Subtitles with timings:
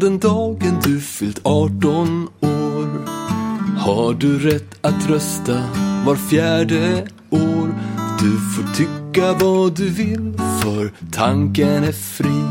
[0.00, 2.88] Den dagen du fyllt 18 år
[3.78, 5.62] har du rätt att rösta
[6.06, 7.74] var fjärde år.
[8.20, 12.42] Du får tycka vad du vill för tanken är fri.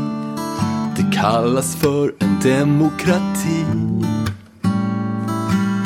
[0.96, 3.64] Det kallas för en demokrati.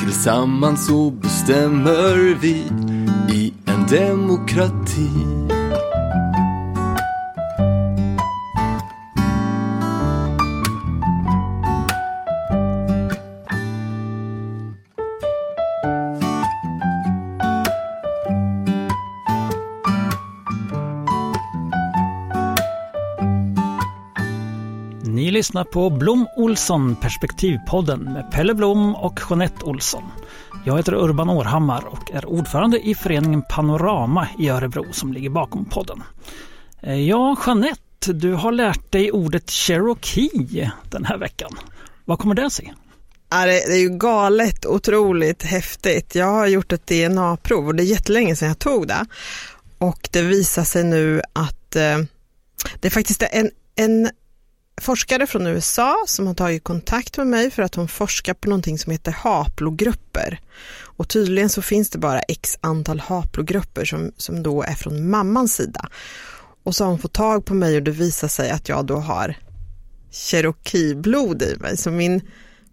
[0.00, 2.62] Tillsammans så bestämmer vi
[3.32, 5.10] i en demokrati.
[25.44, 30.02] Lyssnar på Blom Olsson Perspektivpodden med Pelle Blom och Jeanette Olsson.
[30.64, 35.64] Jag heter Urban Århammar och är ordförande i föreningen Panorama i Örebro som ligger bakom
[35.64, 36.02] podden.
[36.82, 41.50] Eh, ja, Jeanette, du har lärt dig ordet Cherokee den här veckan.
[42.04, 42.74] Vad kommer det sig?
[43.30, 46.14] Ja, det, är ju galet otroligt häftigt.
[46.14, 49.06] Jag har gjort ett DNA-prov och det är jättelänge sedan jag tog det.
[49.78, 51.98] Och det visar sig nu att eh,
[52.80, 54.10] det är faktiskt en, en
[54.80, 58.78] forskare från USA som har tagit kontakt med mig för att hon forskar på någonting
[58.78, 60.40] som heter haplogrupper.
[60.96, 65.54] Och tydligen så finns det bara x antal haplogrupper som, som då är från mammans
[65.54, 65.88] sida.
[66.62, 68.96] Och så har hon fått tag på mig och det visar sig att jag då
[68.96, 69.36] har
[70.10, 71.76] Cherokee-blod i mig.
[71.76, 72.20] Så min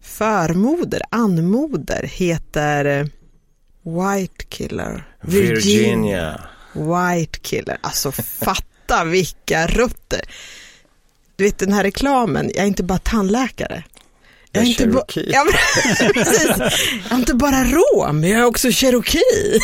[0.01, 3.05] förmoder, anmoder, heter eh,
[3.83, 5.07] White Killer.
[5.21, 6.41] Virginia.
[6.73, 7.77] White Killer.
[7.81, 10.21] Alltså fatta vilka rötter.
[11.35, 13.83] Du vet den här reklamen, jag är inte bara tandläkare.
[14.53, 15.45] Jag är, inte ba- ja,
[15.99, 19.59] jag är inte bara rom, jag är också cherokee.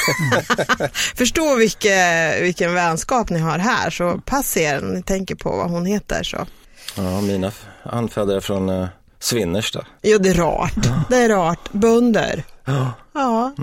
[1.16, 5.70] Förstå vilke, vilken vänskap ni har här, så pass er när ni tänker på vad
[5.70, 6.24] hon heter.
[6.24, 6.48] Så.
[6.96, 7.52] Ja, mina
[7.84, 8.88] anfäder är från uh,
[9.20, 9.86] Svinnersta.
[10.04, 10.74] Jo, det är rart.
[11.10, 11.72] Det är rart.
[11.72, 12.44] Bönder.
[12.66, 12.92] Ja.
[13.14, 13.54] Ja,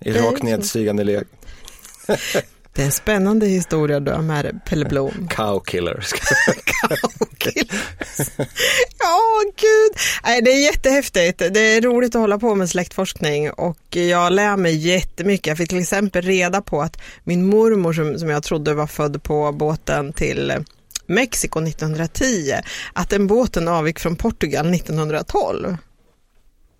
[0.00, 1.24] I Det är rakt nedstigande led.
[2.74, 5.28] det är en spännande historia du har med dig, Pelle Blom.
[5.30, 6.06] Cowkiller.
[8.98, 9.96] Ja, gud.
[10.24, 11.38] Nej, det är jättehäftigt.
[11.38, 15.46] Det är roligt att hålla på med släktforskning och jag lär mig jättemycket.
[15.46, 19.22] Jag fick till exempel reda på att min mormor som, som jag trodde var född
[19.22, 20.64] på båten till
[21.06, 22.52] Mexiko 1910,
[22.92, 25.76] att den båten avgick från Portugal 1912.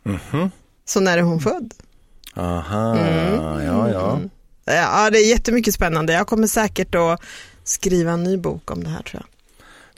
[0.05, 0.51] Mhm.
[0.85, 1.75] Så när är hon född?
[2.37, 2.99] Aha,
[3.63, 4.19] ja ja.
[4.65, 6.13] Ja, det är jättemycket spännande.
[6.13, 7.21] Jag kommer säkert att
[7.65, 9.32] skriva en ny bok om det här tror jag.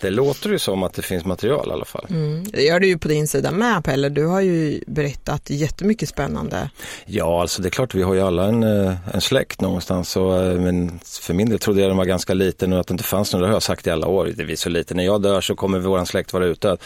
[0.01, 2.07] Det låter ju som att det finns material i alla fall.
[2.11, 2.45] Mm.
[2.53, 4.09] Det gör du ju på din sida med Pelle.
[4.09, 6.71] Du har ju berättat jättemycket spännande.
[7.07, 10.11] Ja, alltså det är klart, vi har ju alla en, eh, en släkt någonstans.
[10.11, 12.93] Så, eh, men för min del trodde jag den var ganska liten och att det
[12.93, 14.33] inte fanns någon, det har jag sagt i alla år.
[14.37, 14.95] Det är så lite.
[14.95, 16.77] När jag dör så kommer vår släkt vara ute.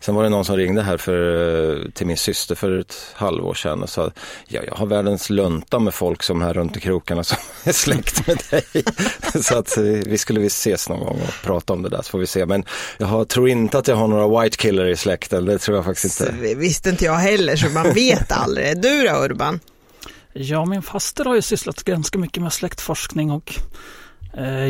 [0.00, 3.54] Sen var det någon som ringde här för, eh, till min syster för ett halvår
[3.54, 4.10] sedan och sa,
[4.48, 8.26] ja, jag har världens lunta med folk som här runt i krokarna som är släkt
[8.26, 8.84] med dig.
[9.42, 12.18] så att vi skulle vi ses någon gång och prata om det där så får
[12.18, 12.46] vi se.
[12.50, 12.64] Men
[12.98, 15.84] jag har, tror inte att jag har några white killer i släkten, det tror jag
[15.84, 16.32] faktiskt inte.
[16.32, 18.82] det visste inte jag heller, så man vet aldrig.
[18.82, 19.60] Du då Urban?
[20.32, 23.54] Ja, min faster har ju sysslat ganska mycket med släktforskning och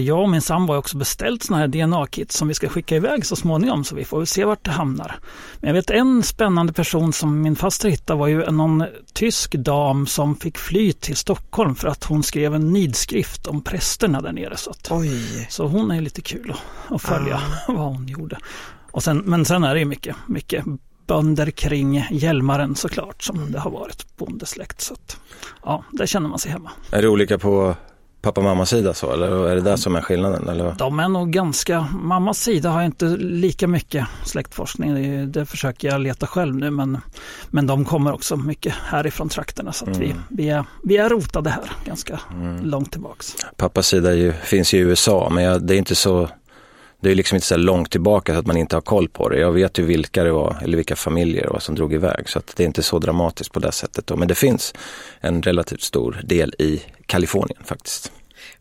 [0.05, 3.27] jag och min sambo har också beställt sådana här DNA-kit som vi ska skicka iväg
[3.27, 5.19] så småningom så vi får väl se vart det hamnar.
[5.61, 10.07] Men jag vet en spännande person som min faster hittade var ju någon tysk dam
[10.07, 14.57] som fick fly till Stockholm för att hon skrev en nidskrift om prästerna där nere.
[14.57, 15.47] Så, att, Oj.
[15.51, 18.39] så hon är lite kul att, att följa vad hon gjorde.
[18.91, 20.65] Och sen, men sen är det ju mycket, mycket
[21.07, 24.81] bönder kring Hjälmaren såklart som det har varit bondesläkt.
[24.81, 25.21] Så att,
[25.65, 26.71] ja, där känner man sig hemma.
[26.91, 27.75] Är det olika på
[28.21, 30.49] pappa och mammas sida så eller är det där som är skillnaden?
[30.49, 30.75] Eller?
[30.79, 36.01] De är nog ganska, mammas sida har inte lika mycket släktforskning, det, det försöker jag
[36.01, 36.99] leta själv nu men,
[37.51, 41.51] men de kommer också mycket härifrån trakterna så att vi, vi, är, vi är rotade
[41.51, 42.21] här ganska
[42.63, 43.37] långt tillbaks.
[43.57, 46.29] Pappas sida ju, finns i USA men jag, det är inte så
[47.01, 49.39] det är liksom inte så långt tillbaka så att man inte har koll på det.
[49.39, 52.29] Jag vet ju vilka det var, eller vilka familjer det var som drog iväg.
[52.29, 54.07] Så att det är inte så dramatiskt på det sättet.
[54.07, 54.17] Då.
[54.17, 54.75] Men det finns
[55.21, 58.13] en relativt stor del i Kalifornien faktiskt.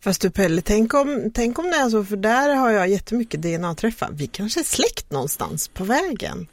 [0.03, 3.41] Fast du Pelle, tänk om, tänk om det är så, för där har jag jättemycket
[3.41, 4.09] DNA-träffar.
[4.11, 6.47] Vi kanske är släkt någonstans på vägen.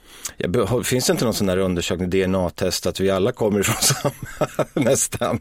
[0.67, 4.67] Har- finns det inte någon sån där undersökning, DNA-test, att vi alla kommer ifrån samma,
[4.75, 5.41] nästan?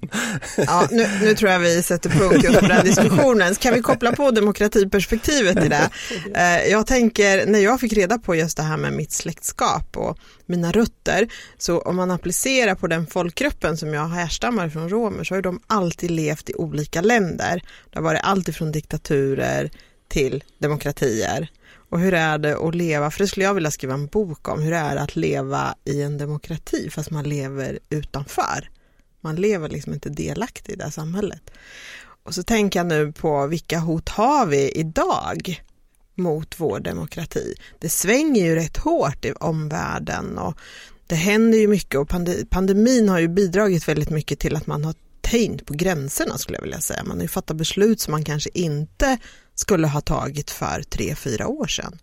[0.58, 3.56] Ja, nu, nu tror jag vi sätter punkt just på den diskussionen.
[3.56, 5.90] Så kan vi koppla på demokratiperspektivet i det?
[6.36, 10.18] Eh, Jag tänker, när jag fick reda på just det här med mitt släktskap och
[10.46, 11.28] mina rötter,
[11.58, 15.42] så om man applicerar på den folkgruppen som jag härstammar från romer så har ju
[15.42, 17.62] de alltid levt i olika länder.
[17.92, 19.72] Det har varit allt ifrån diktaturer
[20.08, 21.50] till demokratier.
[21.90, 24.62] Och hur är det att leva, för det skulle jag vilja skriva en bok om,
[24.62, 28.70] hur är det att leva i en demokrati fast man lever utanför?
[29.22, 31.52] Man lever liksom inte delaktig i det här samhället.
[32.24, 35.64] Och så tänker jag nu på vilka hot har vi idag
[36.16, 37.56] mot vår demokrati?
[37.80, 40.58] Det svänger ju rätt hårt i omvärlden och
[41.08, 42.10] det händer ju mycket och
[42.50, 46.64] pandemin har ju bidragit väldigt mycket till att man har tänjt på gränserna skulle jag
[46.64, 47.04] vilja säga.
[47.04, 49.18] Man har ju fattat beslut som man kanske inte
[49.56, 52.00] skulle ha tagit för tre, fyra år sedan.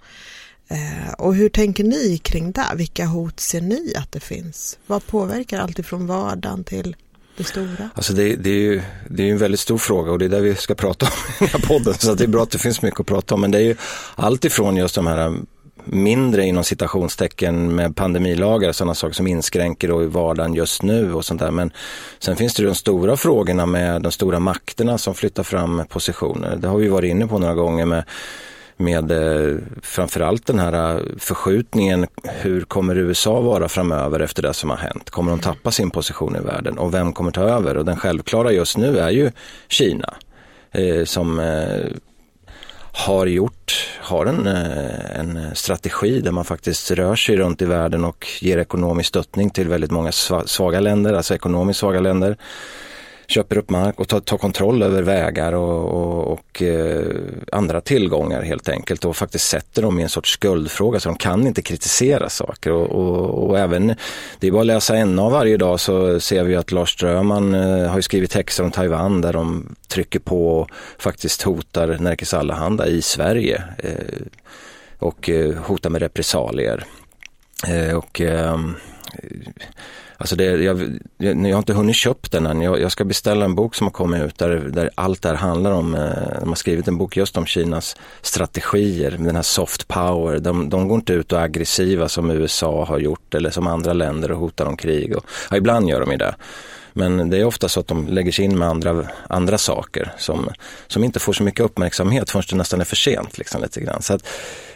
[0.69, 2.73] Eh, och hur tänker ni kring det?
[2.77, 4.79] Vilka hot ser ni att det finns?
[4.87, 6.97] Vad påverkar allt ifrån vardagen till
[7.37, 7.91] det stora?
[7.95, 10.41] Alltså det, det, är ju det är en väldigt stor fråga och det är det
[10.41, 11.95] vi ska prata om i den här podden.
[11.95, 13.41] Så det är bra att det finns mycket att prata om.
[13.41, 13.77] Men det är ju
[14.15, 15.37] allt ifrån just de här
[15.85, 21.25] mindre inom citationstecken med pandemilagar, sådana saker som inskränker då i vardagen just nu och
[21.25, 21.51] sånt där.
[21.51, 21.73] Men
[22.19, 26.57] sen finns det de stora frågorna med de stora makterna som flyttar fram positioner.
[26.57, 28.05] Det har vi varit inne på några gånger med
[28.83, 32.07] med eh, framförallt den här eh, förskjutningen.
[32.25, 35.11] Hur kommer USA vara framöver efter det som har hänt?
[35.11, 37.77] Kommer de tappa sin position i världen och vem kommer ta över?
[37.77, 39.31] Och den självklara just nu är ju
[39.69, 40.15] Kina
[40.73, 41.39] eh, som
[42.95, 48.27] har gjort, har en, en strategi där man faktiskt rör sig runt i världen och
[48.41, 50.13] ger ekonomisk stöttning till väldigt många
[50.47, 52.37] svaga länder, alltså ekonomiskt svaga länder
[53.33, 57.07] köper upp mark och tar, tar kontroll över vägar och, och, och eh,
[57.53, 61.47] andra tillgångar helt enkelt och faktiskt sätter dem i en sorts skuldfråga så de kan
[61.47, 62.73] inte kritisera saker.
[62.73, 63.95] Och, och, och även,
[64.39, 67.89] det är bara att läsa NA varje dag så ser vi att Lars Ströman eh,
[67.89, 73.03] har skrivit texter om Taiwan där de trycker på och faktiskt hotar Nerikes Allehanda i
[73.03, 74.27] Sverige eh,
[74.99, 76.85] och eh, hotar med repressalier.
[77.69, 78.75] Eh, och ehm,
[80.23, 82.61] Alltså det, jag, jag, har inte hunnit köpa den än.
[82.61, 85.37] Jag, jag, ska beställa en bok som har kommit ut där, där allt det här
[85.37, 85.95] handlar om.
[85.95, 90.39] Eh, de har skrivit en bok just om Kinas strategier, den här soft power.
[90.39, 93.93] De, de går inte ut och är aggressiva som USA har gjort eller som andra
[93.93, 95.17] länder och hotar om krig.
[95.17, 96.35] Och, ja, ibland gör de ju det.
[96.93, 100.49] Men det är ofta så att de lägger sig in med andra, andra saker som,
[100.87, 103.39] som inte får så mycket uppmärksamhet förrän det nästan är för sent.
[103.39, 104.03] Liksom, lite grann.
[104.03, 104.27] Så att,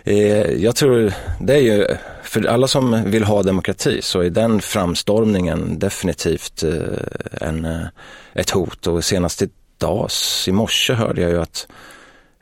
[0.07, 1.87] Eh, jag tror det är ju,
[2.23, 7.87] för alla som vill ha demokrati så är den framstormningen definitivt eh, en, eh,
[8.35, 8.87] ett hot.
[8.87, 10.11] Och senast idag,
[10.47, 11.69] i morse hörde jag ju att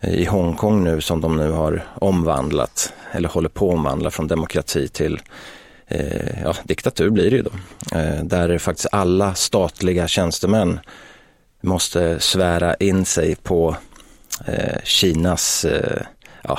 [0.01, 4.29] eh, i Hongkong nu som de nu har omvandlat eller håller på att omvandla från
[4.29, 5.21] demokrati till
[5.87, 7.53] eh, ja, diktatur blir det ju då.
[7.99, 10.81] Eh, där faktiskt alla statliga tjänstemän
[11.61, 13.77] måste svära in sig på
[14.47, 16.03] eh, Kinas, eh,
[16.43, 16.59] ja,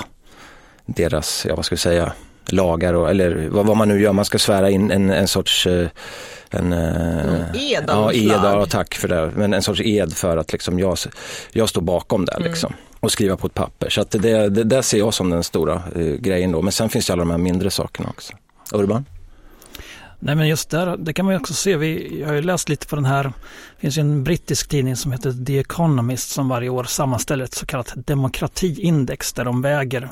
[0.85, 2.13] deras, ja vad ska vi säga,
[2.47, 5.67] lagar och, eller vad, vad man nu gör, man ska svära in en, en sorts
[5.67, 5.87] eh,
[6.49, 9.31] en, eh, ed ja, ed, tack för det.
[9.35, 10.97] Men en sorts ed för att liksom jag,
[11.51, 12.33] jag står bakom det.
[12.33, 12.47] Mm.
[12.47, 13.89] Liksom, och skriva på ett papper.
[13.89, 16.61] Så att det, det, det ser jag som den stora eh, grejen då.
[16.61, 18.33] Men sen finns det alla de här mindre sakerna också.
[18.73, 19.05] Urban?
[20.19, 21.77] Nej men just där, det kan man ju också se.
[21.77, 24.95] Vi, jag har ju läst lite på den här, det finns ju en brittisk tidning
[24.95, 30.09] som heter The Economist som varje år sammanställer ett så kallat demokratiindex där de väger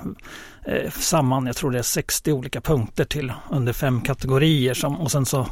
[0.65, 5.11] eh, samman, jag tror det är 60 olika punkter till under fem kategorier som, och
[5.11, 5.47] sen så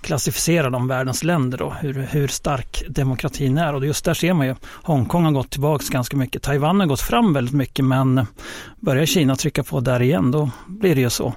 [0.00, 3.74] klassificerar de världens länder då, hur, hur stark demokratin är.
[3.74, 6.42] Och just där ser man ju, Hongkong har gått tillbaka ganska mycket.
[6.42, 8.26] Taiwan har gått fram väldigt mycket men
[8.80, 11.34] börjar Kina trycka på där igen då blir det ju så.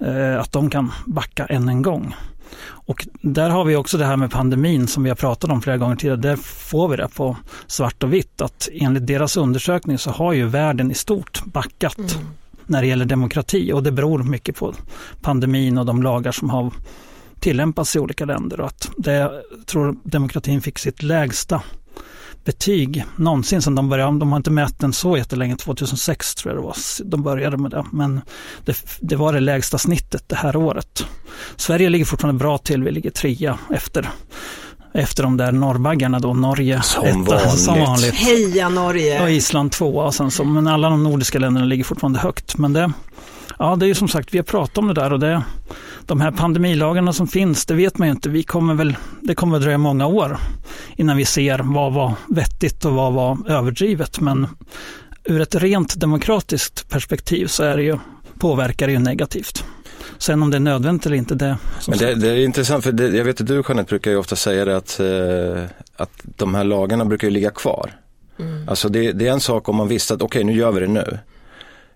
[0.00, 2.14] Eh, att de kan backa än en gång.
[2.62, 5.76] Och där har vi också det här med pandemin som vi har pratat om flera
[5.76, 6.20] gånger tidigare.
[6.20, 10.46] Där får vi det på svart och vitt att enligt deras undersökning så har ju
[10.46, 12.26] världen i stort backat mm.
[12.66, 14.74] när det gäller demokrati och det beror mycket på
[15.20, 16.72] pandemin och de lagar som har
[17.40, 19.32] tillämpats i olika länder och att det, jag
[19.66, 21.62] tror demokratin fick sitt lägsta
[22.44, 24.18] betyg någonsin sedan de började.
[24.18, 26.76] De har inte mätt den så jättelänge, 2006 tror jag det var.
[27.04, 28.20] De började med det, men
[28.64, 31.06] det, det var det lägsta snittet det här året.
[31.56, 34.10] Sverige ligger fortfarande bra till, vi ligger trea efter
[34.92, 37.58] efter de där norrbaggarna då, Norge som etta, vanligt.
[37.58, 38.14] Som vanligt.
[38.14, 39.22] Heja Norge!
[39.22, 42.58] Och Island tvåa, sen så, men alla de nordiska länderna ligger fortfarande högt.
[42.58, 42.92] Men det,
[43.58, 45.42] ja, det är ju som sagt, vi har pratat om det där och det,
[46.06, 48.28] de här pandemilagarna som finns, det vet man ju inte.
[48.28, 50.38] Vi kommer väl, det kommer att dröja många år
[50.96, 54.20] innan vi ser vad var vettigt och vad var överdrivet.
[54.20, 54.46] Men
[55.24, 57.98] ur ett rent demokratiskt perspektiv så är det ju,
[58.38, 59.64] påverkar det ju negativt.
[60.18, 61.58] Sen om det är nödvändigt eller inte, det...
[61.88, 64.36] Men det, det, är intressant, för det, jag vet att du Jeanette brukar ju ofta
[64.36, 65.64] säga det att, eh,
[65.96, 67.90] att de här lagarna brukar ju ligga kvar.
[68.38, 68.68] Mm.
[68.68, 70.80] Alltså det, det, är en sak om man visste att okej, okay, nu gör vi
[70.80, 71.18] det nu.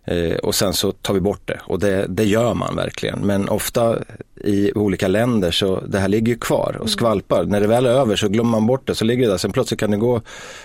[0.07, 3.19] Eh, och sen så tar vi bort det och det, det, gör man verkligen.
[3.19, 3.99] Men ofta
[4.45, 7.45] i olika länder så det här ligger ju kvar och skvalpar.
[7.45, 9.39] När det väl är över så glömmer man bort det så ligger det där.
[9.39, 10.21] Sen plötsligt kan det gå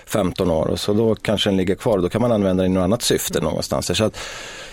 [0.06, 2.72] 15 år och så då kanske den ligger kvar och då kan man använda den
[2.72, 3.96] i något annat syfte någonstans.
[3.96, 4.18] Så att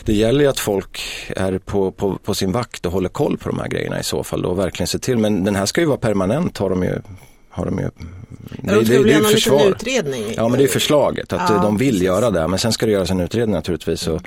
[0.04, 1.02] det gäller ju att folk
[1.36, 4.24] är på, på, på sin vakt och håller koll på de här grejerna i så
[4.24, 5.18] fall och verkligen ser till.
[5.18, 7.02] Men den här ska ju vara permanent har de ju
[7.58, 7.90] har de ju
[8.50, 9.70] det, det, det, det är ju försvar.
[9.70, 10.34] Utredning.
[10.36, 12.06] Ja men det är förslaget att ja, de vill precis.
[12.06, 12.48] göra det.
[12.48, 14.22] Men sen ska det göras en utredning naturligtvis och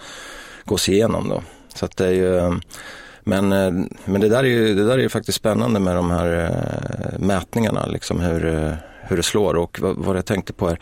[0.64, 1.42] gås igenom då.
[1.74, 2.60] Så det är ju
[3.24, 3.48] men,
[4.04, 7.86] men det, där är ju, det där är faktiskt spännande med de här eh, mätningarna,
[7.86, 8.72] liksom hur, eh,
[9.02, 9.54] hur det slår.
[9.54, 10.78] Och vad, vad jag tänkte på är,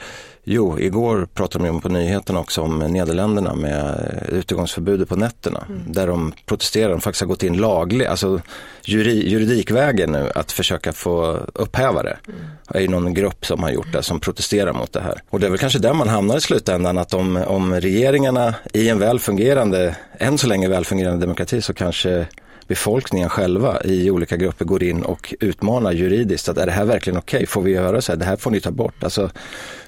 [0.51, 5.65] Jo, igår pratade de på nyheterna också om Nederländerna med utegångsförbudet på nätterna.
[5.69, 5.83] Mm.
[5.87, 8.41] Där de protesterar, de faktiskt har gått in lagligt, alltså
[8.85, 12.19] juri, juridikvägen nu att försöka få upphäva det.
[12.29, 12.41] Mm.
[12.69, 15.21] Det är ju någon grupp som har gjort det som protesterar mot det här.
[15.31, 18.89] Och det är väl kanske där man hamnar i slutändan att om, om regeringarna i
[18.89, 22.27] en väl fungerande, än så länge väl fungerande demokrati så kanske
[22.69, 27.19] befolkningen själva i olika grupper går in och utmanar juridiskt att är det här verkligen
[27.19, 27.37] okej?
[27.37, 27.47] Okay?
[27.47, 28.17] Får vi göra så här?
[28.17, 29.05] Det här får ni ta bort.
[29.05, 29.31] Alltså,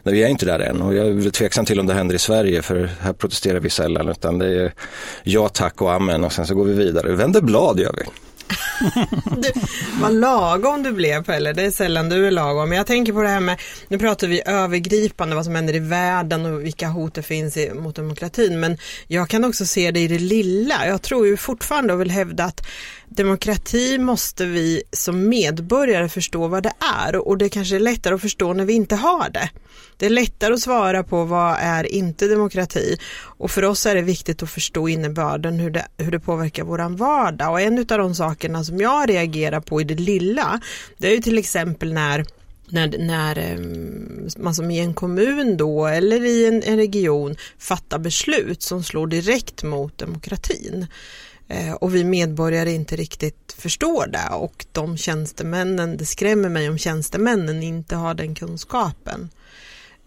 [0.02, 2.62] vi är inte där än och jag är tveksam till om det händer i Sverige
[2.62, 4.72] för här protesterar vi sällan utan det är
[5.22, 7.08] ja tack och amen och sen så går vi vidare.
[7.08, 8.02] Vi vänder blad gör vi.
[9.36, 9.52] du,
[10.00, 12.68] vad lagom du blev Pelle, det är sällan du är lagom.
[12.68, 15.78] Men jag tänker på det här med, nu pratar vi övergripande vad som händer i
[15.78, 18.60] världen och vilka hot det finns i, mot demokratin.
[18.60, 20.86] Men jag kan också se det i det lilla.
[20.86, 22.66] Jag tror ju fortfarande och vill hävda att
[23.08, 26.72] demokrati måste vi som medborgare förstå vad det
[27.06, 29.50] är och det kanske är lättare att förstå när vi inte har det.
[29.96, 34.02] Det är lättare att svara på vad är inte demokrati och för oss är det
[34.02, 38.14] viktigt att förstå innebörden hur det, hur det påverkar våran vardag och en av de
[38.14, 40.60] sakerna som jag reagerar på i det lilla
[40.98, 42.24] det är ju till exempel när
[42.72, 47.98] när, när ehm, man som i en kommun då eller i en, en region fattar
[47.98, 50.86] beslut som slår direkt mot demokratin.
[51.48, 56.78] Eh, och vi medborgare inte riktigt förstår det och de tjänstemännen, det skrämmer mig om
[56.78, 59.30] tjänstemännen inte har den kunskapen.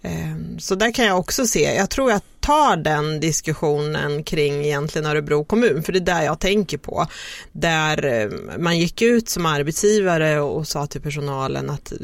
[0.04, 5.06] Ehm, så där kan jag också se, jag tror jag tar den diskussionen kring egentligen
[5.06, 7.08] Örebro kommun, för det är där jag tänker på.
[7.52, 11.98] Där eh, man gick ut som arbetsgivare och sa till personalen att eh,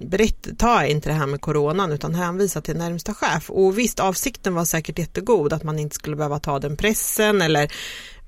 [0.00, 3.50] berätta, ta inte det här med coronan utan hänvisa till närmsta chef.
[3.50, 7.72] Och visst, avsikten var säkert jättegod, att man inte skulle behöva ta den pressen eller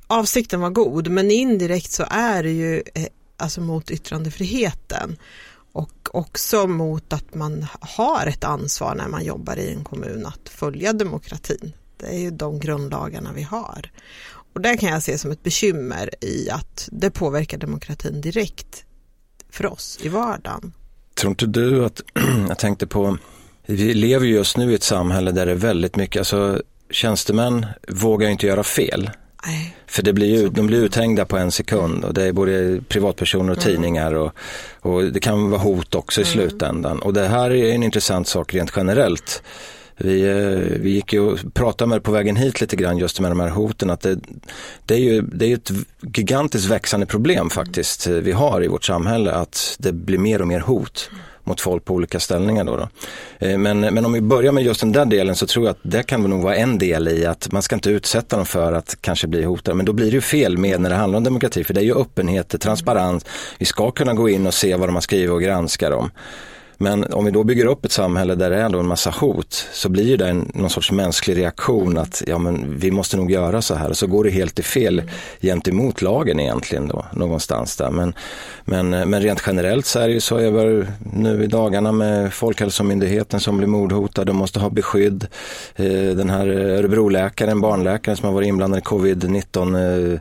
[0.07, 3.07] avsikten var god men indirekt så är det ju eh,
[3.37, 5.17] alltså mot yttrandefriheten
[5.79, 10.49] och också mot att man har ett ansvar när man jobbar i en kommun att
[10.49, 11.73] följa demokratin.
[11.97, 13.91] Det är ju de grundlagarna vi har.
[14.53, 18.85] Och det kan jag se som ett bekymmer i att det påverkar demokratin direkt
[19.51, 20.73] för oss i vardagen.
[21.15, 22.03] Tror inte du att,
[22.49, 23.19] jag tänkte på,
[23.67, 28.29] vi lever just nu i ett samhälle där det är väldigt mycket, alltså tjänstemän vågar
[28.29, 29.11] inte göra fel.
[29.47, 29.77] Nej.
[29.87, 33.53] För det blir ju, de blir uthängda på en sekund och det är både privatpersoner
[33.53, 33.75] och mm.
[33.75, 34.33] tidningar och,
[34.81, 36.33] och, det kan vara hot också i mm.
[36.33, 36.99] slutändan.
[36.99, 39.43] Och det här är en intressant sak rent generellt.
[40.01, 43.31] Vi, eh, vi gick ju och pratade med på vägen hit lite grann just med
[43.31, 44.19] de här hoten att det,
[44.87, 45.71] det är ju det är ett
[46.17, 50.61] gigantiskt växande problem faktiskt vi har i vårt samhälle att det blir mer och mer
[50.61, 51.11] hot
[51.49, 52.65] mot folk på olika ställningar.
[52.65, 52.89] Då, då.
[53.47, 55.81] Eh, men, men om vi börjar med just den där delen så tror jag att
[55.83, 58.97] det kan nog vara en del i att man ska inte utsätta dem för att
[59.01, 59.77] kanske bli hotade.
[59.77, 61.85] Men då blir det ju fel med när det handlar om demokrati för det är
[61.85, 63.27] ju öppenhet, transparens.
[63.59, 66.11] Vi ska kunna gå in och se vad de har skrivit och granska dem.
[66.81, 69.89] Men om vi då bygger upp ett samhälle där det är en massa hot så
[69.89, 73.75] blir det en, någon sorts mänsklig reaktion att ja, men vi måste nog göra så
[73.75, 75.03] här och så går det helt i fel
[75.41, 77.91] gentemot lagen egentligen då någonstans där.
[77.91, 78.15] Men,
[78.65, 83.41] men, men rent generellt så är det ju så över nu i dagarna med Folkhälsomyndigheten
[83.41, 85.27] som blir mordhotad, de måste ha beskydd.
[85.77, 90.21] Eh, den här Örebroläkaren, barnläkaren som har varit inblandad i covid-19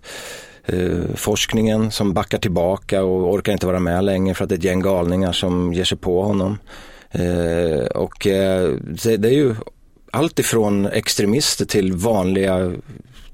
[0.67, 4.57] eh, forskningen som backar tillbaka och orkar inte vara med längre för att det är
[4.57, 6.57] ett gäng galningar som ger sig på honom.
[7.11, 8.71] Eh, och eh,
[9.03, 9.55] det, det, är ju
[10.11, 12.73] allt ifrån extremister till vanliga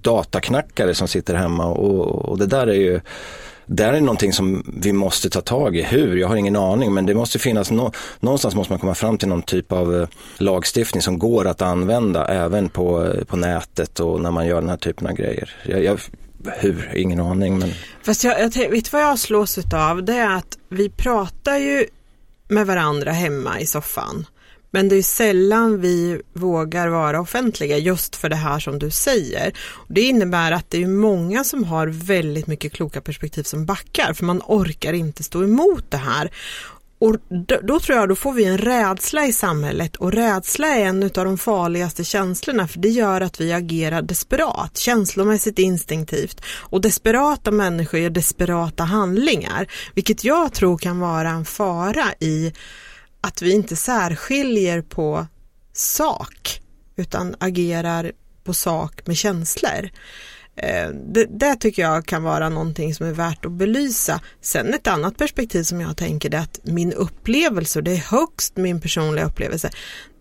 [0.01, 2.99] dataknackare som sitter hemma och, och det där är ju
[3.65, 5.83] där är någonting som vi måste ta tag i.
[5.83, 6.15] Hur?
[6.17, 9.27] Jag har ingen aning men det måste finnas, no någonstans måste man komma fram till
[9.27, 14.21] någon typ av eh, lagstiftning som går att använda även på, eh, på nätet och
[14.21, 15.49] när man gör den här typen av grejer.
[15.65, 15.99] Jag, jag,
[16.51, 16.91] hur?
[16.95, 17.59] Ingen aning.
[17.59, 17.69] Men...
[18.03, 20.03] Fast jag, jag, vet vad jag slås av?
[20.03, 21.85] Det är att vi pratar ju
[22.47, 24.25] med varandra hemma i soffan.
[24.75, 29.53] Men det är sällan vi vågar vara offentliga just för det här som du säger.
[29.87, 34.25] Det innebär att det är många som har väldigt mycket kloka perspektiv som backar för
[34.25, 36.31] man orkar inte stå emot det här.
[36.99, 37.15] Och
[37.47, 41.03] då, då, tror jag då får vi en rädsla i samhället och rädsla är en
[41.03, 47.51] av de farligaste känslorna för det gör att vi agerar desperat, känslomässigt instinktivt och desperata
[47.51, 52.53] människor gör desperata handlingar vilket jag tror kan vara en fara i
[53.21, 55.27] att vi inte särskiljer på
[55.73, 56.61] sak
[56.95, 58.11] utan agerar
[58.43, 59.89] på sak med känslor.
[60.55, 64.21] Eh, det, det, tycker jag kan vara någonting som är värt att belysa.
[64.41, 68.57] Sen ett annat perspektiv som jag tänker är att min upplevelse, och det är högst
[68.57, 69.69] min personliga upplevelse,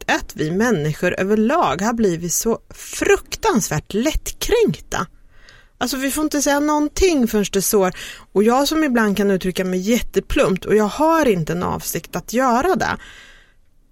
[0.07, 5.07] att vi människor överlag har blivit så fruktansvärt lättkränkta.
[5.79, 7.93] Alltså vi får inte säga någonting förrän det sår
[8.33, 12.33] och jag som ibland kan uttrycka mig jätteplumpt och jag har inte en avsikt att
[12.33, 12.97] göra det.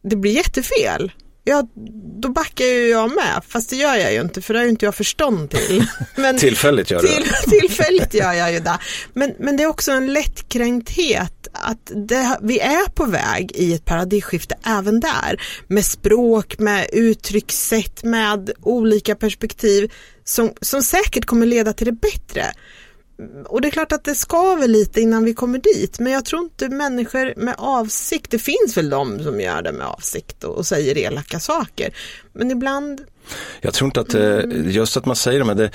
[0.03, 1.13] Det blir jättefel
[1.51, 1.69] ja
[2.21, 4.71] då backar ju jag med, fast det gör jag ju inte för det har ju
[4.71, 5.87] inte jag förstånd till.
[6.17, 7.25] Men tillfälligt gör du till,
[7.61, 8.79] Tillfälligt gör jag ju det.
[9.13, 13.85] Men, men det är också en lättkränkthet att det, vi är på väg i ett
[13.85, 15.41] paradigmskifte även där.
[15.67, 19.93] Med språk, med uttryckssätt, med olika perspektiv
[20.25, 22.45] som, som säkert kommer leda till det bättre
[23.45, 26.43] och det är klart att det skaver lite innan vi kommer dit, men jag tror
[26.43, 30.67] inte människor med avsikt, det finns väl de som gör det med avsikt och, och
[30.67, 31.95] säger elaka saker,
[32.33, 33.01] men ibland
[33.61, 34.71] jag tror inte att, mm.
[34.71, 35.71] just att man säger det, det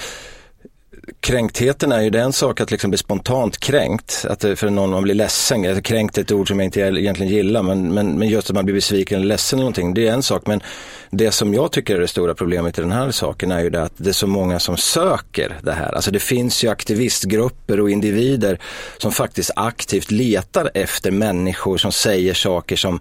[1.19, 5.13] kränktheten är ju den sak att liksom bli spontant kränkt, att för någon man blir
[5.13, 5.81] ledsen.
[5.81, 8.65] Kränkt är ett ord som jag inte egentligen gillar, men, men, men just att man
[8.65, 10.47] blir besviken eller ledsen eller någonting, det är en sak.
[10.47, 10.61] Men
[11.09, 13.83] det som jag tycker är det stora problemet i den här saken är ju det
[13.83, 15.95] att det är så många som söker det här.
[15.95, 18.59] Alltså det finns ju aktivistgrupper och individer
[18.97, 22.99] som faktiskt aktivt letar efter människor som säger saker som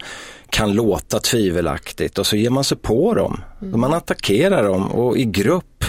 [0.50, 3.40] kan låta tvivelaktigt och så ger man sig på dem.
[3.62, 3.80] Mm.
[3.80, 5.84] Man attackerar dem och i grupp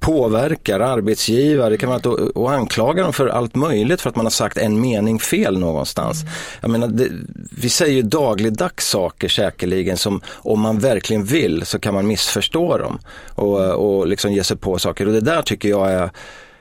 [0.00, 4.26] påverkar arbetsgivare det kan vara att och anklaga dem för allt möjligt för att man
[4.26, 6.22] har sagt en mening fel någonstans.
[6.22, 6.32] Mm.
[6.60, 7.08] Jag menar, det,
[7.50, 12.78] vi säger ju dagligdags saker säkerligen som om man verkligen vill så kan man missförstå
[12.78, 12.98] dem
[13.34, 16.10] och, och liksom ge sig på saker och det där tycker jag är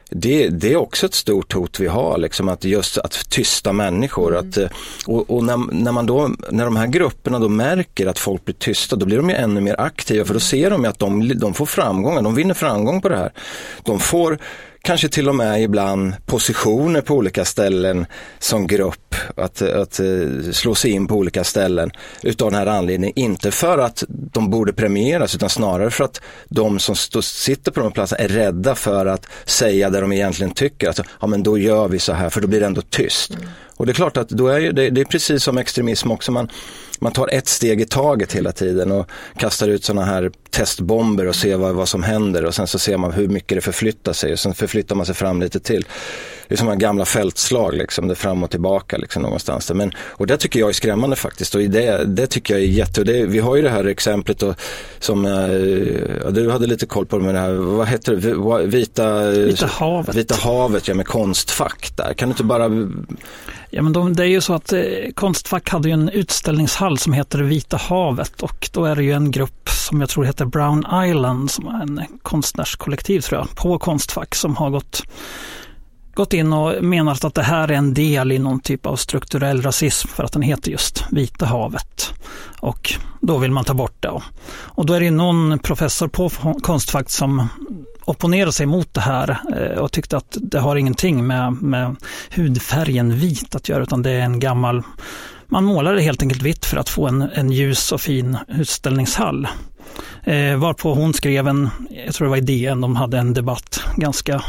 [0.10, 4.38] det, det, är också ett stort hot vi har, liksom att just att tysta människor.
[4.38, 4.50] Mm.
[4.50, 4.70] Att, eh,
[5.06, 8.56] och, och när, när, man då, när de här grupperna då märker att folk blir
[8.56, 11.54] tysta, då blir de ju ännu mer aktiva för då ser de att de, de
[11.54, 13.32] får framgångar, de vinner framgång på det här.
[13.84, 14.40] De får
[14.82, 18.06] kanske till och med ibland positioner på olika ställen
[18.40, 21.92] som grupp, att, att eh, slå sig in på olika ställen
[22.24, 23.20] utav den här anledningen.
[23.20, 27.80] Inte för att de borde premieras utan snarare för att de som stå, sitter på
[27.80, 30.88] de platserna är rädda för att säga det de egentligen tycker.
[30.88, 33.36] Alltså, ja men då gör vi så här för då blir det ändå tyst.
[33.36, 33.50] Mm.
[33.80, 36.32] Och det är klart att då är det, det är precis som extremism också.
[36.32, 36.50] Man,
[37.00, 41.36] man tar ett steg i taget hela tiden och kastar ut sådana här testbomber och
[41.36, 44.34] ser vad, vad som händer och sen så ser man hur mycket det förflyttar sig
[44.34, 45.86] och sen förflyttar man sig fram lite till.
[46.48, 49.68] Det är som gamla fältslag, liksom, det är fram och tillbaka liksom, någonstans.
[49.68, 49.76] Där.
[49.76, 53.04] Men, och det tycker jag är skrämmande faktiskt och det, det tycker jag är jätte,
[53.04, 54.56] det, vi har ju det här exemplet och,
[55.00, 59.32] som, äh, du hade lite koll på det med det här, vad heter det, Vita,
[59.32, 60.16] Vita havet.
[60.16, 62.14] Vita havet, ja med konstfack där.
[62.14, 62.70] Kan du inte bara
[63.72, 64.82] Ja, men de, det är ju så att eh,
[65.16, 69.32] Konstfack hade ju en utställningshall som heter Vita havet och då är det ju en
[69.32, 74.36] grupp som jag tror heter Brown Island som är en konstnärskollektiv tror jag, på Konstfack
[74.36, 75.04] som har gått
[76.14, 79.62] gått in och menat att det här är en del i någon typ av strukturell
[79.62, 82.14] rasism för att den heter just Vita havet.
[82.60, 84.22] Och då vill man ta bort det.
[84.52, 86.30] Och då är det någon professor på
[86.62, 87.48] Konstfack som
[88.06, 91.96] opponerade sig mot det här eh, och tyckte att det har ingenting med, med
[92.36, 94.84] hudfärgen vit att göra utan det är en gammal
[95.52, 99.48] man målade helt enkelt vitt för att få en, en ljus och fin utställningshall.
[100.24, 101.70] Eh, varpå hon skrev en,
[102.06, 104.44] jag tror det var i DN, de hade en debatt, ganska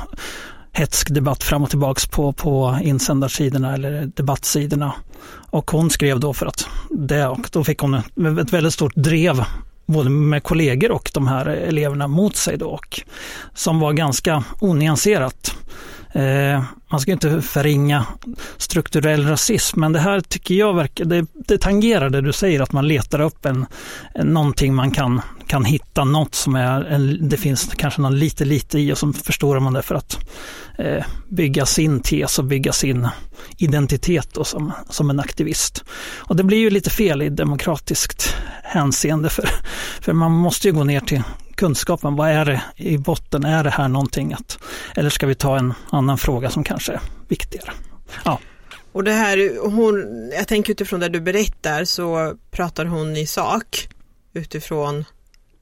[0.73, 4.93] hetsk debatt fram och tillbaks på, på insändarsidorna eller debattsidorna.
[5.51, 9.45] Och hon skrev då för att det, och då fick hon ett väldigt stort drev
[9.87, 13.01] både med kollegor och de här eleverna mot sig då, och
[13.55, 15.57] som var ganska onyanserat.
[16.13, 18.07] Eh, man ska inte förringa
[18.57, 22.73] strukturell rasism, men det här tycker jag verkar, det, det tangerar det du säger, att
[22.73, 23.67] man letar upp en,
[24.15, 28.79] någonting man kan, kan hitta, något som är, en, det finns kanske någon lite, lite
[28.79, 30.19] i och så förstorar man det för att
[30.79, 33.09] eh, bygga sin tes och bygga sin
[33.57, 35.85] identitet då som, som en aktivist.
[36.19, 39.49] Och det blir ju lite fel i demokratiskt hänseende, för,
[40.01, 41.23] för man måste ju gå ner till
[41.61, 42.17] kunskapen.
[42.17, 43.45] Vad är det i botten?
[43.45, 44.59] Är det här någonting att,
[44.97, 47.73] eller ska vi ta en annan fråga som kanske Kanske viktigare?
[48.25, 48.41] Ja.
[48.93, 53.89] Och det här, hon, jag tänker utifrån det du berättar så pratar hon i sak
[54.33, 55.05] utifrån